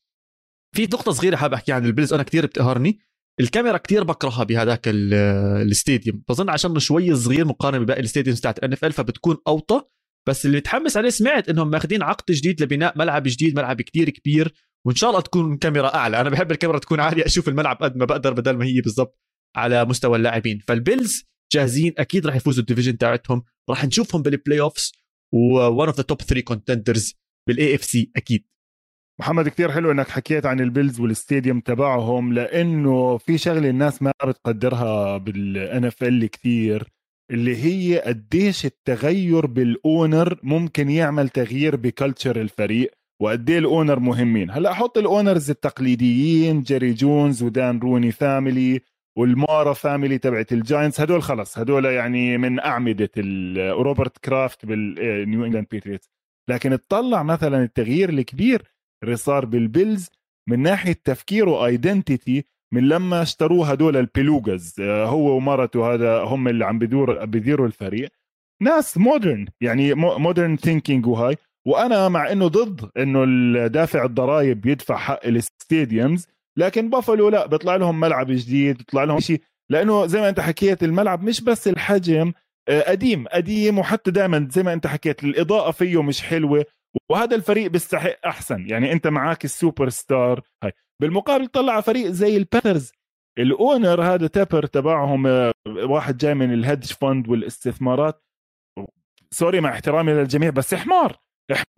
[0.75, 2.99] في نقطة صغيرة حابب أحكي عن البيلز أنا كثير بتقهرني.
[3.39, 8.59] الكاميرا كتير بكرهها بهذاك ال stadium بظن عشان شوي صغير مقارنة بباقي ال stadiums تاعت
[8.59, 9.81] NFL فبتكون أوطى.
[10.27, 14.53] بس اللي متحمس عليه سمعت إنهم ماخذين عقد جديد لبناء ملعب جديد ملعب كتير كبير
[14.87, 16.21] وإن شاء الله تكون كاميرا أعلى.
[16.21, 19.19] أنا بحب الكاميرا تكون عالية أشوف الملعب قد ما بقدر بدل ما هي بالضبط.
[19.55, 20.59] على مستوى اللاعبين.
[20.67, 23.43] فالبيلز جاهزين أكيد راح يفوزوا ال division تاعتهم.
[23.69, 24.93] راح نشوفهم بال playoffs
[25.33, 27.15] one of the top 3 contenders
[27.47, 28.45] بال AFC أكيد.
[29.19, 34.11] محمد كتير حلو إنك حكيت عن البيلز وال stadium تبعهم لأنه في شغلة الناس ما
[34.25, 36.87] بتقدرها بال NFL كثير
[37.31, 42.91] اللي هي قديش التغير بال owner ممكن يعمل تغيير ب culture الفريق
[43.21, 44.51] وقد إيه ال owner مهمين.
[44.51, 48.81] هلأ حط ال owners التقليديين جيري جونز ودان روني family
[49.19, 51.57] والمارا family تبعت الجاينتس هدول خلص.
[51.59, 53.09] هدول يعني من أعمدة
[53.57, 56.09] روبرت كرافت بالنيو إنجلاند بيتريتس.
[56.49, 58.61] لكن تطلع مثلا التغيير الكبير
[59.03, 60.09] اللي صار بالبيلز
[60.49, 66.47] من ناحية تفكير و identity من لما اشتروه هدول البيجولاز آه، هو ومرته هذا هم
[66.47, 68.09] اللي عم بدور بيديروا الفريق.
[68.61, 71.35] ناس modern يعني modern thinking وهاي.
[71.67, 76.27] وأنا مع إنه ضد إنه دافع الضرائب يدفع حق ال stadiums
[76.59, 79.41] لكن بافلو لا بيطلع لهم ملعب جديد بيطلع لهم شيء
[79.71, 82.33] لأنه زي ما أنت حكيت الملعب مش بس الحجم
[82.69, 86.65] آه، قديم قديم وحتى دائما زي ما أنت حكيت الإضاءة فيه مش حلوة
[87.11, 88.69] وهذا الفريق بيستحق أحسن.
[88.69, 90.41] يعني أنت معك السوبر ستار.
[90.63, 90.71] هاي.
[91.01, 92.91] بالمقابل طلع فريق زي البانثرز
[93.39, 98.23] ال owner هذا تابر تبعهم آه، واحد جاي من ال hedge fund والاستثمارات.
[99.31, 101.17] sorry مع احترامي للجميع بس حمار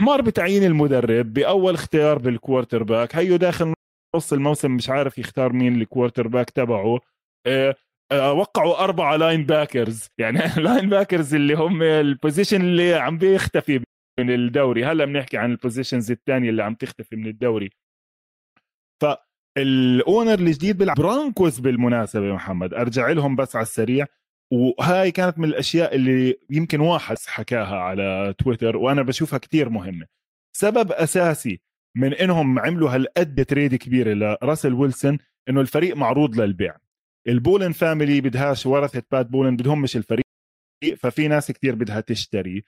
[0.01, 3.15] حمار بتعيين المدرب بأول اختيار بال quarterback.
[3.15, 3.73] هيو داخل
[4.15, 6.99] نص الموسم مش عارف يختار مين ال quarterback تبعه.
[7.47, 7.75] آه،
[8.11, 13.83] آه، وقعوا أربعة linebackers يعني linebackers اللي هم ال position اللي عم بيختفي
[14.19, 14.85] من الدوري.
[14.85, 17.69] هلا بنحكي عن ال positions الثانية اللي عم تختفي من الدوري.
[19.01, 22.73] فال owner الجديد تبع البرانكوز بالمناسبة محمد.
[22.73, 24.05] أرجع لهم بس على السريع.
[24.53, 30.05] وهاي كانت من الأشياء اللي يمكن واحد حكاها على تويتر وأنا بشوفها كتير مهمة.
[30.57, 31.61] سبب أساسي
[31.97, 35.17] من إنهم عملوا هالقد trade كبيره لراسل ويلسون
[35.49, 36.77] إنه الفريق معروض للبيع.
[37.27, 40.25] البولن family بدهاش ورثة بات بولن بدهم مش الفريق
[40.97, 42.63] ففي ناس كتير بدها تشتري.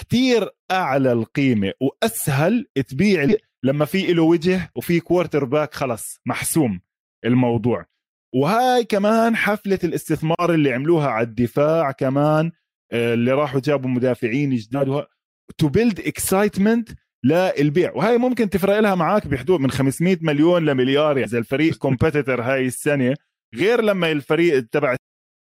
[0.00, 3.34] كتير أعلى القيمة وأسهل تبيع
[3.64, 6.80] لما في له وجه وفي quarterback خلص محسوم
[7.24, 7.86] الموضوع.
[8.34, 12.52] وهاي كمان حفلة الاستثمار اللي عملوها على الدفاع كمان
[12.92, 15.06] آه، اللي راحوا جابوا مدافعين جداد.
[15.58, 16.88] to build excitement
[17.24, 21.18] للبيع وهي ممكن تفرق لها معك بحدود من 500 مليون لمليار.
[21.18, 23.14] يعني اذا الفريق competitor هاي السنة
[23.54, 24.96] غير لما الفريق تبع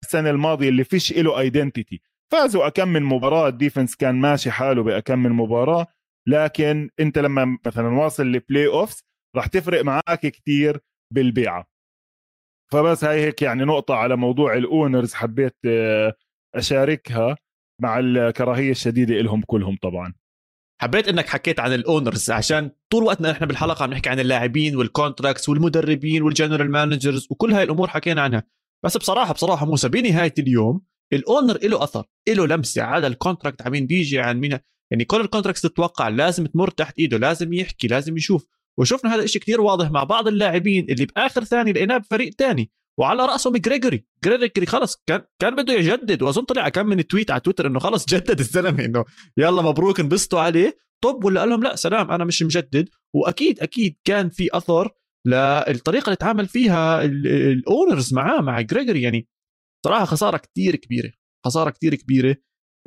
[0.04, 2.00] السنة الماضية اللي فيش له identity
[2.32, 5.86] فازوا اكم من مباراة ال defense كان ماشي حاله باكم من مباراة.
[6.28, 9.02] لكن أنت لما مثلا واصل ل playoffs
[9.36, 10.80] راح تفرق معك كثير
[11.14, 11.66] بالبيعه
[12.72, 16.14] فبس هاي هيك يعني نقطة على موضوع ال owners حبيت آه،
[16.54, 17.36] أشاركها
[17.82, 20.14] مع الكراهية الشديدة لهم كلهم طبعا.
[20.80, 24.76] حبيت إنك حكيت عن ال owners عشان طول وقتنا إحنا بالحلقة عم نحكي عن اللاعبين
[24.76, 28.42] وال contracts والمدربين وال general managers وكل هاي الأمور حكينا عنها.
[28.84, 30.80] بس بصراحة بصراحة موسى بنهاية اليوم
[31.12, 32.82] ال owner له أثر له لمسة.
[32.82, 34.58] على ال contract عم بيجي عن مين؟
[34.90, 38.46] يعني كل ال contracts تتوقع لازم تمر تحت إيده لازم يحكي لازم يشوف.
[38.78, 43.26] وشفنا هذا الشيء كثير واضح مع بعض اللاعبين اللي بآخر ثاني لقيناه بفريق ثاني وعلى
[43.26, 45.02] راسهم جريجوري جريجوري خلص.
[45.06, 46.22] كان كان بده يجدد.
[46.22, 49.04] وأظن طلع كم من tweet على تويتر إنه خلص جدد الزلمة إنه
[49.36, 50.76] يلا مبروك انبسطوا عليه.
[51.04, 52.88] طب ولا قال لهم لا سلام أنا مش مجدد.
[53.14, 54.90] وأكيد أكيد كان في أثر
[55.26, 59.28] للطريقة اللي تعامل فيها ال owners معاه مع جريجوري يعني
[59.84, 61.10] صراحة خسارة كثير كبيرة.
[61.46, 62.36] خسارة كثير كبيرة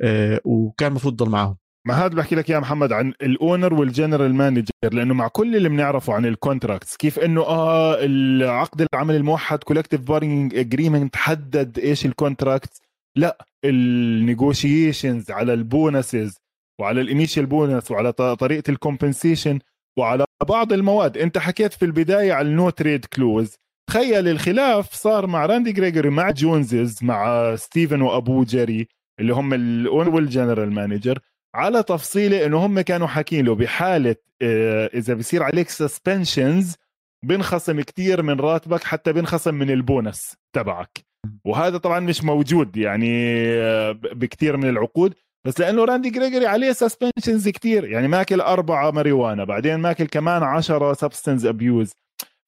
[0.02, 1.56] آه، وكان المفروض تضل معاهم.
[1.88, 6.12] ما هذا بحكي لك يا محمد عن الاونر والجنرال مانجر لأنه مع كل اللي بنعرفه
[6.14, 12.14] عن ال contracts كيف إنه آه العقد العمل الموحد collective bargaining agreement حدد إيش ال
[12.14, 12.80] contract
[13.16, 16.36] لا ال negotiations على ال bonuses
[16.80, 19.58] وعلى ال initial bonus وعلى طريقة ال compensation
[19.98, 21.18] وعلى بعض المواد.
[21.18, 23.56] أنت حكيت في البداية على ال no trade clause
[23.90, 28.88] تخيل الخلاف صار مع راندي جريجوري مع جونزز مع ستيفن وأبو جيري
[29.20, 31.18] اللي هم ال owner وال general manager
[31.54, 36.76] على تفصيله إنه هم كانوا حاكين له بحالة آه، إذا بصير عليك suspensions
[37.24, 40.98] بنخصم كتير من راتبك حتى بنخصم من البونس تبعك.
[41.44, 45.14] وهذا طبعا مش موجود يعني آه، بكثير من العقود.
[45.44, 50.92] بس لأنه راندي جريجوري عليه suspensions كتير يعني ماكل أربعة ماريوانا بعدين ماكل كمان عشرة
[50.92, 51.92] substance abuse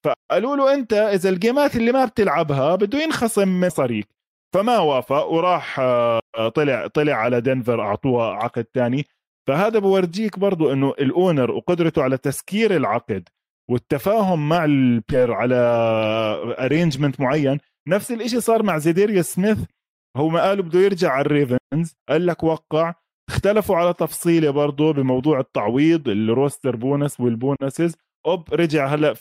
[0.03, 4.14] فقالوا له أنت إذا ال game ات اللي ما بتلعبها بده ينخصم مصاريك
[4.53, 9.05] فما وافق وراح آه، طلع طلع على دنفر اعطوه عقد ثاني
[9.47, 13.29] فهذا بورجيك برضو إنه ال owner وقدرته على تسكير العقد
[13.71, 15.55] والتفاهم مع ال player على
[16.59, 19.57] arrangement معين نفس الشيء صار مع زاداريوس سميث.
[20.17, 22.93] هو ما قالوا بده يرجع على الريفنز قال لك وقع.
[23.29, 27.95] اختلفوا على تفصيله برضه بموضوع التعويض ال roster bonus وال bonuses.
[28.25, 29.13] أوب رجع هلا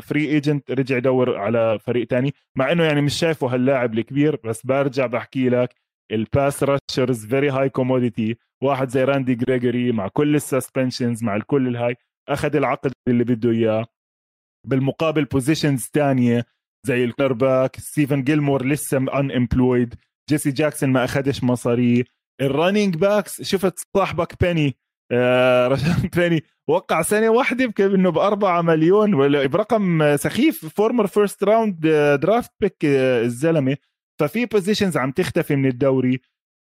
[0.00, 4.40] free agent آه، رجع يدور على فريق تاني مع إنه يعني مش شايفه هاللاعب الكبير
[4.44, 5.74] بس برجع بحكي لك
[6.12, 11.36] ال pass rushers very high commodity واحد زي راندي جريجوري مع كل ال suspensions مع
[11.36, 11.96] الكل الهاي
[12.28, 13.86] أخذ العقد اللي بده إياه.
[14.66, 16.44] بالمقابل positions تانية
[16.86, 19.94] زي ال cornerback ستيفن جيلمور لسه unemployed
[20.30, 22.04] جيسي جاكسون ما أخذش مصاري.
[22.40, 24.76] ال running backs شفت صاحبك بيني
[25.12, 31.44] آه رشان بيني وقع سنه واحدة يمكن إنه بأربعة مليون ولا برقم سخيف former first
[31.44, 31.80] round
[32.22, 33.76] draft pick الزلمة.
[34.20, 36.20] ففي positions عم تختفي من الدوري.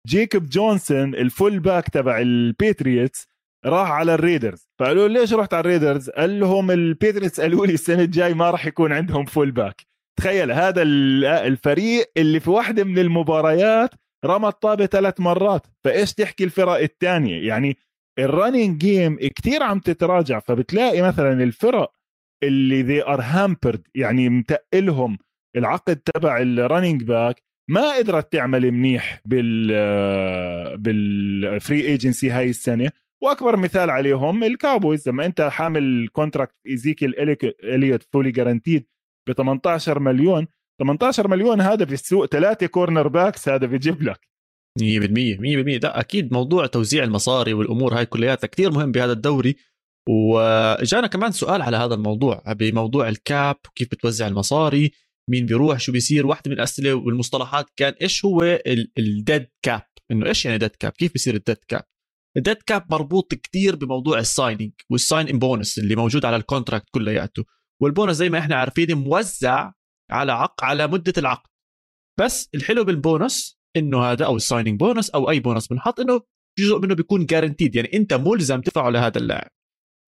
[0.09, 3.26] جيكوب جونسون ال fullback تبع الباتريتس
[3.66, 4.68] راح على الريدرز.
[4.81, 8.93] فقالوا ليش رحت على الريدرز؟ قال لهم الباتريتس قالوا لي السنة الجاي ما راح يكون
[8.93, 9.82] عندهم fullback
[10.18, 13.91] تخيل هذا الفريق اللي في واحدة من المباريات
[14.24, 15.66] رمى الطابه ثلاث مرات.
[15.85, 17.76] فإيش تحكي الفرق الثانية؟ يعني
[18.18, 21.92] ال running game كثير عم تتراجع فبتلاقي مثلا الفرق
[22.42, 25.18] اللي they are hampered يعني متقلهم
[25.56, 32.90] العقد تبع ال running back ما قدرت تعمل منيح بال بال free agency هاي السنة.
[33.22, 37.14] وأكبر مثال عليهم الكاوبويز لما أنت حامل contract إيزيكيل
[37.64, 38.86] إليوت fully guaranteed
[39.28, 40.46] ب 18 مليون
[40.80, 44.30] 18 مليون هذا في السوق ثلاثة cornerbacks هذا بيجيب لك.
[44.79, 49.57] 100% 100% لا أكيد موضوع توزيع المصاري والأمور هاي كلياتها كثير مهم بهذا الدوري.
[50.09, 54.91] وجانا كمان سؤال على هذا الموضوع بموضوع ال cap وكيف بتوزع المصاري
[55.31, 58.61] مين بيروح شو بيصير؟ واحدة من الأسئلة والمصطلحات كان إيش هو
[58.99, 61.82] ال dead cap إنه إيش يعني dead cap كيف بيصير ال dead cap
[62.36, 66.42] ال dead cap مربوط كتير بموضوع ال signing وال signing bonus اللي موجود على ال
[66.42, 67.45] contract كلياته.
[67.83, 69.73] والبونس زي ما إحنا عارفين موزع
[70.11, 71.51] على عق على مدة العقد.
[72.21, 76.21] بس الحلو بالبونس إنه هذا أو ال signing bonus أو أي بونس بنحط إنه
[76.59, 79.49] جزء منه بيكون guaranteed يعني أنت ملزم تدفعه لهذا اللاعب.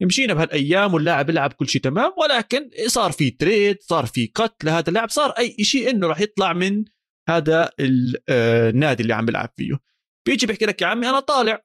[0.03, 4.89] مشينا بهالأيام واللاعب بيلعب كل شيء تمام ولكن صار في trade صار في cut لهذا
[4.89, 6.85] اللاعب صار أي شيء إنه راح يطلع من
[7.29, 7.71] هذا
[8.29, 9.79] آه، النادي اللي عم بيلعب فيه.
[10.27, 11.65] بيجي بيحكي لك يا عمي أنا طالع.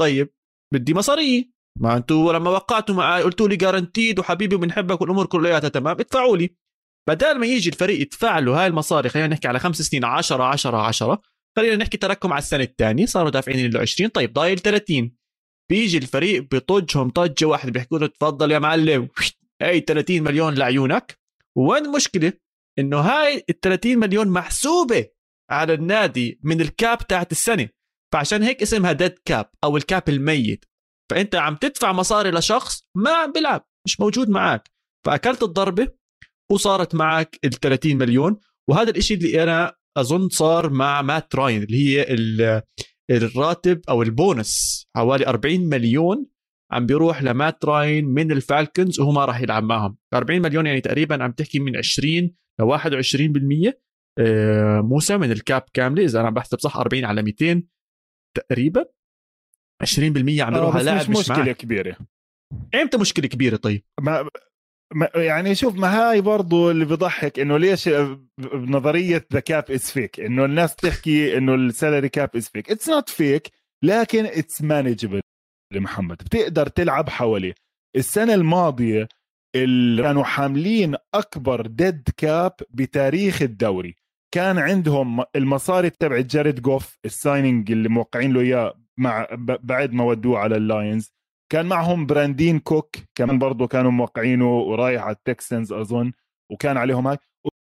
[0.00, 0.34] طيب
[0.74, 5.96] بدي مصاري ما أنتوا لما وقعتوا معي قلتوا لي جارنتيد وحبيبي وبنحبك والأمور كلياتها تمام
[6.00, 6.56] ادفعوا لي.
[7.08, 10.76] بدل ما يجي الفريق يدفع له هاي المصاري خلينا نحكي على خمس سنين 10 10
[10.76, 11.22] 10
[11.56, 15.12] خلينا نحكي تركهم على السنة الثانية صاروا دافعين له 20 طيب ضايل 30
[15.70, 19.08] بيجي الفريق بطجهم طجة واحدة بيحكوا له تفضل يا معلم
[19.62, 21.18] هاي 30 مليون لعيونك.
[21.56, 22.32] وين المشكلة؟
[22.78, 25.06] إنه هاي ال 30 مليون محسوبة
[25.50, 27.68] على النادي من ال cap تاعت السنة.
[28.12, 30.64] فعشان هيك اسمها dead cap أو ال cap الميت.
[31.10, 34.70] فأنت عم تدفع مصاري لشخص ما عم بيلعب مش موجود معك
[35.06, 35.88] فأكلت الضربة
[36.52, 38.36] وصارت معك ال 30 مليون.
[38.70, 42.62] وهذا الإشي اللي أنا أظن صار مع مات راين اللي هي
[43.10, 46.26] الراتب أو البونس حوالي 40 مليون
[46.72, 49.96] عم بيروح ل Matt Ryan من ال Falcons وهو ما راح يلعب معهم.
[50.14, 52.30] 40 مليون يعني تقريبا عم تحكي من 20
[52.60, 53.72] ل 21%
[54.18, 56.04] آه، موسى من ال cap كاملة.
[56.04, 57.62] إذا أنا بحسب صح 40 على 200
[58.36, 58.84] تقريبا.
[59.82, 61.56] 20% عم بيروح على لاعب مش مشكلة معك.
[61.56, 61.96] كبيرة.
[62.74, 64.28] إمتى مشكلة كبيرة طيب؟ ما
[65.14, 67.88] يعني شوف ما هاي برضو اللي بضحك إنه ليش
[68.38, 72.88] بنظرية the cap is fake إنه الناس تحكي إنه ال salary cap is fake it's
[72.88, 73.50] not fake
[73.84, 75.20] لكن it's manageable
[75.74, 76.16] محمد.
[76.16, 77.54] بتقدر تلعب حواليه.
[77.96, 79.08] السنة الماضية
[79.56, 83.94] اللي كانوا حاملين أكبر dead cap بتاريخ الدوري.
[84.34, 89.28] كان عندهم المصاري تبع Jared Goff ال signing اللي موقعين له إياه مع
[89.60, 91.12] بعد ما ودوه على ال Lions
[91.52, 96.12] كان معهم Brandin Cooks كمان برضه كانوا موقعينه ورايح على ال Texans أظن
[96.52, 97.16] وكان عليهم هاي.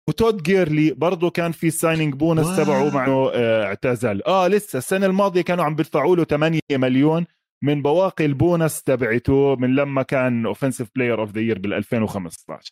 [0.09, 4.23] و Todd Gurley برضه كان في signing bonus تبعه مع إنه آه، اعتزل.
[4.23, 7.25] آه لسه السنة الماضية كانوا عم بيدفعوا له 8 مليون
[7.63, 12.71] من بواقي البونس تبعته من لما كان offensive player of the year بال 2015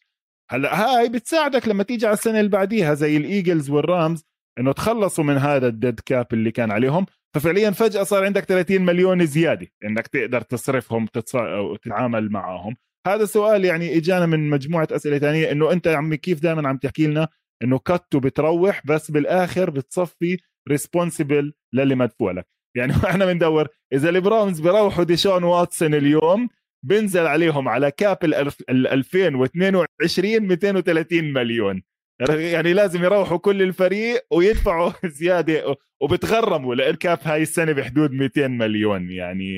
[0.51, 4.25] هلأ هاي بتساعدك لما تيجي على السنة اللي بعديها زي ال Eagles وال Rams.
[4.59, 7.05] إنه تخلصوا من هذا ال dead cap اللي كان عليهم
[7.35, 12.75] ففعليا فجأة صار عندك 30 مليون زيادة إنك تقدر تصرفهم وتتعامل معهم.
[13.07, 16.77] هذا سؤال يعني إجانا من مجموعة أسئلة ثانية إنه أنت يا عمي كيف دائما عم
[16.77, 17.27] تحكي لنا
[17.63, 20.37] إنه cut بتروح بس بالآخر بتصفي
[20.69, 22.47] responsible للي مدفوع لك.
[22.77, 26.49] يعني إحنا بندور إذا ال Browns بيروحوا Deshaun Watson اليوم
[26.85, 31.81] بنزل عليهم على cap ال 2022 230 مليون.
[32.29, 39.11] يعني لازم يروحوا كل الفريق ويدفعوا زيادة وبتغرموا لل cap هاي السنة بحدود 200 مليون
[39.11, 39.57] يعني.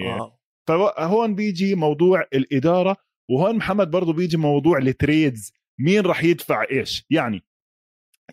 [0.68, 2.98] فهون بيجي موضوع الإدارة
[3.30, 7.44] وهون محمد برضه بيجي موضوع ال trades مين راح يدفع إيش؟ يعني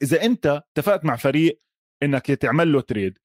[0.03, 1.61] إذا أنت اتفقت مع فريق
[2.03, 3.19] إنك تعمل له trade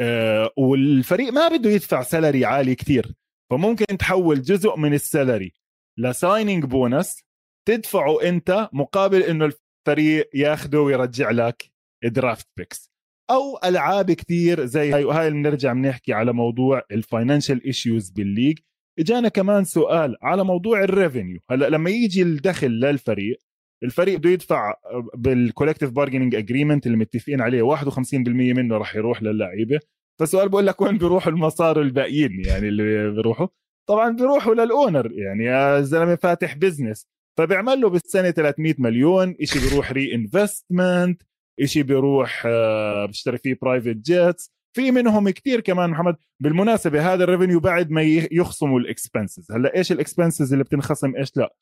[0.00, 3.14] آه والفريق ما بده يدفع salary عالي كتير
[3.50, 5.52] فممكن تحول جزء من ال salary
[5.98, 7.24] ل signing bonus
[7.68, 9.52] تدفعه أنت مقابل إنه
[9.88, 11.72] الفريق ياخده ويرجع لك
[12.04, 12.92] draft picks
[13.30, 18.58] أو ألعاب كتير زي هاي وهاي بنرجع بنحكي على موضوع ال financial issues بال league.
[18.98, 23.38] إجانا كمان سؤال على موضوع ال revenue هلأ لما يجي الدخل للفريق
[23.84, 24.74] الفريق بده يدفع
[25.14, 29.80] بال collective bargaining agreement اللي متفقين عليه 51% منه راح يروح للعيبة.
[30.20, 33.46] فالسؤال بقول لك وين بيروحوا المصاري الباقيين يعني اللي بيروحوا؟
[33.88, 37.06] طبعا بيروحوا لل owner يعني يا زلمة فاتح business
[37.38, 41.22] فبيعمل له بالسنة 300 مليون شيء بيروح reinvestment
[41.64, 46.16] شيء بيروح آه، بيشتري فيه private jets في منهم كتير كمان محمد.
[46.42, 48.02] بالمناسبة هذا ال revenue بعد ما
[48.32, 51.54] يخصموا ال expenses هلأ إيش ال expenses اللي بتنخصم إيش؟ لا.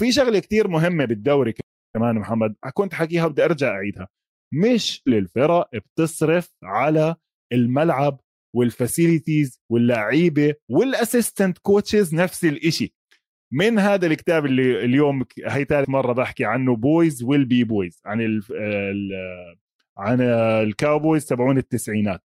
[0.00, 1.54] في شغلة كتير مهمة بالدوري
[1.96, 2.54] كمان محمد.
[2.74, 4.08] كنت حكيها بدي أرجع أعيدها.
[4.54, 7.16] مش للفرق بتصرف على
[7.52, 8.20] الملعب
[8.56, 12.94] وال facilities واللعيبة وال assistant coaches نفس الإشي.
[13.52, 18.20] من هذا الكتاب اللي اليوم هي ثالث مرة بحكي عنه Boys Will Be Boys عن
[18.20, 19.10] ال ال
[19.98, 22.20] عن ال Cowboys تبعون التسعينات.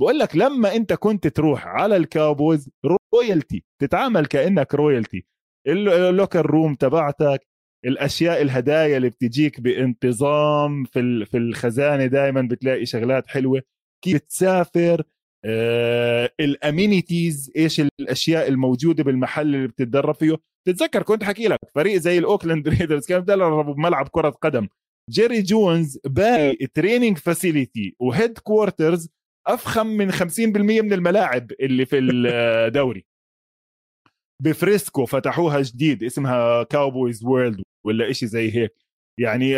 [0.00, 2.70] بقول لك لما أنت كنت تروح على ال Cowboys
[3.14, 5.26] royalty تتعامل كأنك royalty
[5.66, 7.46] ال locker room تبعتك
[7.84, 13.62] الأشياء الهدايا اللي بتجيك بانتظام في في الخزانة دائما بتلاقي شغلات حلوة.
[14.04, 15.02] كيف تسافر
[16.40, 20.36] ال amenities إيش الأشياء الموجودة بالمحل اللي بتتدرب فيه.
[20.66, 24.68] تتذكر كنت حكي لك فريق زي ال Oakland Raiders كان بيدربوا بملعب كرة قدم.
[25.10, 29.08] Jerry Jones باني training facility و headquarters
[29.46, 33.06] أفخم من 50% من الملاعب اللي في الدوري
[34.44, 38.74] ب Frisco فتحوها جديد اسمها Cowboys World ولا إشي زي هيك.
[39.20, 39.54] يعني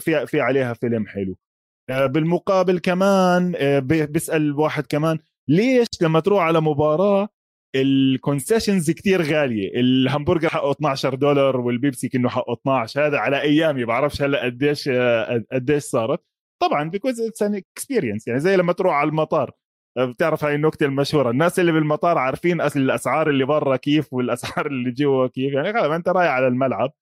[0.00, 1.32] في في عليها فيلم حلو.
[1.32, 1.49] آه،
[1.90, 5.18] بالمقابل كمان آه، بيسأل واحد كمان
[5.48, 7.28] ليش لما تروح على مباراة
[7.76, 13.84] ال concessions كتير غالية؟ الهمبرجر حقه 12 دولار والبيبسي كأنه حقه 12 هذا على أيامي
[13.84, 16.20] بعرفش هلأ قديش آه، قديش صارت.
[16.62, 19.52] طبعا because it's an experience يعني زي لما تروح على المطار.
[19.98, 25.26] بتعرف هاي النكتة المشهورة الناس اللي بالمطار عارفين الأسعار اللي برا كيف والأسعار اللي جوا
[25.26, 26.92] كيف يعني غالبا أنت رايح على الملعب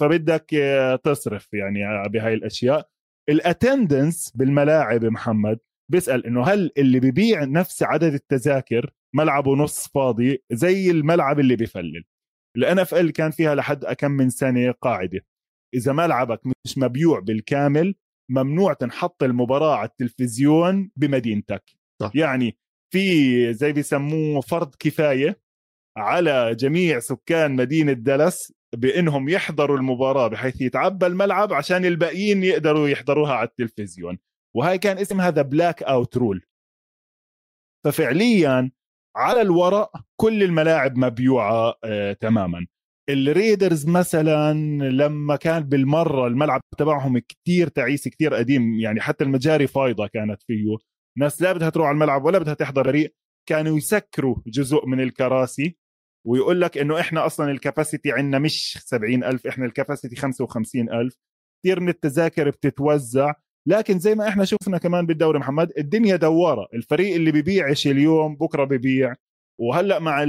[0.00, 2.88] فبدك آه، تصرف يعني بهاي الأشياء.
[3.28, 5.58] ال attendance بالملاعب محمد
[5.92, 12.04] بيسأل إنه هل اللي ببيع نفس عدد التذاكر ملعبه نص فاضي زي الملعب اللي بفلل؟
[12.56, 15.20] ال NFL كان فيها لحد كم من سنة قاعدة.
[15.74, 17.94] إذا ملعبك مش مبيوع بالكامل
[18.30, 21.64] ممنوع تنحط المباراة على التلفزيون بمدينتك.
[22.02, 22.12] صح.
[22.14, 22.58] يعني
[22.92, 25.40] في زي بيسموه فرض كفاية
[25.96, 33.32] على جميع سكان مدينة دلس بإنهم يحضروا المباراة بحيث يتعبى الملعب عشان الباقيين يقدروا يحضروها
[33.32, 34.18] على التلفزيون.
[34.56, 36.42] وهي كان اسمها the blackout rule
[37.84, 38.70] ففعليا
[39.16, 42.66] على الورق كل الملاعب مبيوعة آه تماما.
[43.10, 44.52] الريدرز مثلا
[44.90, 50.76] لما كان بالمرة الملعب تبعهم كتير تعيس كتير قديم يعني حتى المجاري فايضة كانت فيه.
[51.18, 53.14] ناس لا بدها تروح على الملعب ولا بدها تحضر فريق
[53.48, 55.76] كانوا يسكروا جزء من الكراسي.
[56.26, 61.16] ويقول لك إنه إحنا أصلا الكباسيتي عندنا مش 70000 إحنا الكباسيتي 55000
[61.64, 63.32] كثير من التذاكر بتتوزع.
[63.66, 66.68] لكن زي ما إحنا شفنا كمان بالدوري محمد الدنيا دوارة.
[66.74, 69.14] الفريق اللي ببيعش اليوم بكرة ببيع.
[69.60, 70.26] وهلأ مع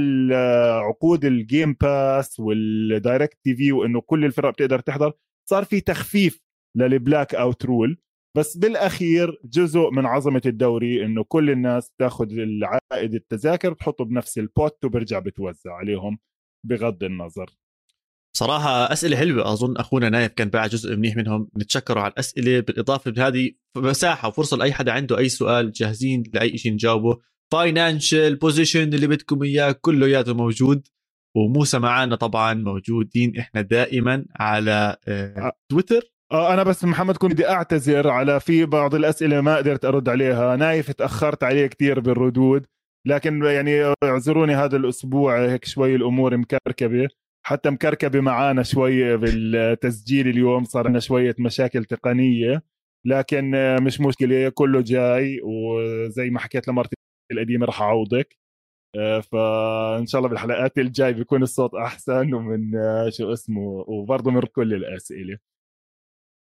[0.88, 5.12] عقود ال Game Pass وال DirecTV وإنه كل الفرق بتقدر تحضر
[5.50, 6.40] صار في تخفيف
[6.76, 7.98] لل blackout rule
[8.36, 14.50] بس بالأخير جزء من عظمة الدوري إنه كل الناس تأخذ العائد التذاكر بتحطه بنفس ال
[14.50, 16.18] pot وبرجع بتوزع عليهم
[16.66, 17.46] بغض النظر.
[18.36, 19.52] صراحة أسئلة حلوة.
[19.52, 21.48] أظن أخونا نايف كان باع جزء منيح منهم.
[21.58, 22.60] نتشكره على الأسئلة.
[22.60, 27.20] بالإضافة بهذه مساحة وفرصة لأي حدا عنده أي سؤال جاهزين لأي شيء نجاوبه.
[27.52, 30.88] financial position اللي بدكم إياه كلياته موجود.
[31.36, 33.36] وموسى معنا طبعا موجودين.
[33.38, 38.94] إحنا دائما على آه، تويتر آه أنا بس محمد كنت بدي أعتذر على في بعض
[38.94, 40.56] الأسئلة ما قدرت أرد عليها.
[40.56, 42.66] نايف تأخرت عليه كثير بالردود.
[43.06, 47.08] لكن يعني اعذروني هذا الأسبوع هيك شوي الأمور مكركبة.
[47.46, 52.62] حتى مكركبة معانا شوي بالتسجيل اليوم صار لنا شوية مشاكل تقنية.
[53.04, 53.50] لكن
[53.82, 55.40] مش مشكلة كله جاي.
[55.44, 56.96] وزي ما حكيت لمرتي
[57.32, 58.36] القديمة راح أعوضك.
[58.96, 62.34] آه، فإن شاء الله بالحلقات الجاي بيكون الصوت أحسن.
[62.34, 65.51] ومن آه، شو اسمه وبرضه من كل الأسئلة.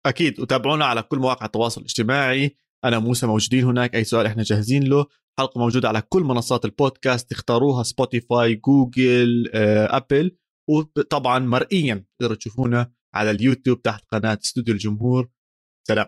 [0.06, 0.40] أكيد.
[0.40, 2.56] وتابعونا على كل مواقع التواصل الاجتماعي.
[2.84, 3.94] أنا موسى موجودين هناك.
[3.94, 5.06] أي سؤال إحنا جاهزين له.
[5.38, 7.30] حلقة موجودة على كل منصات البودكاست.
[7.30, 9.50] تختاروها سبوتيفاي جوجل
[9.90, 10.36] ابل
[10.68, 15.28] وطبعا مرئيا تقدروا تشوفونا على اليوتيوب تحت قناة استوديو الجمهور.
[15.88, 16.06] سلام.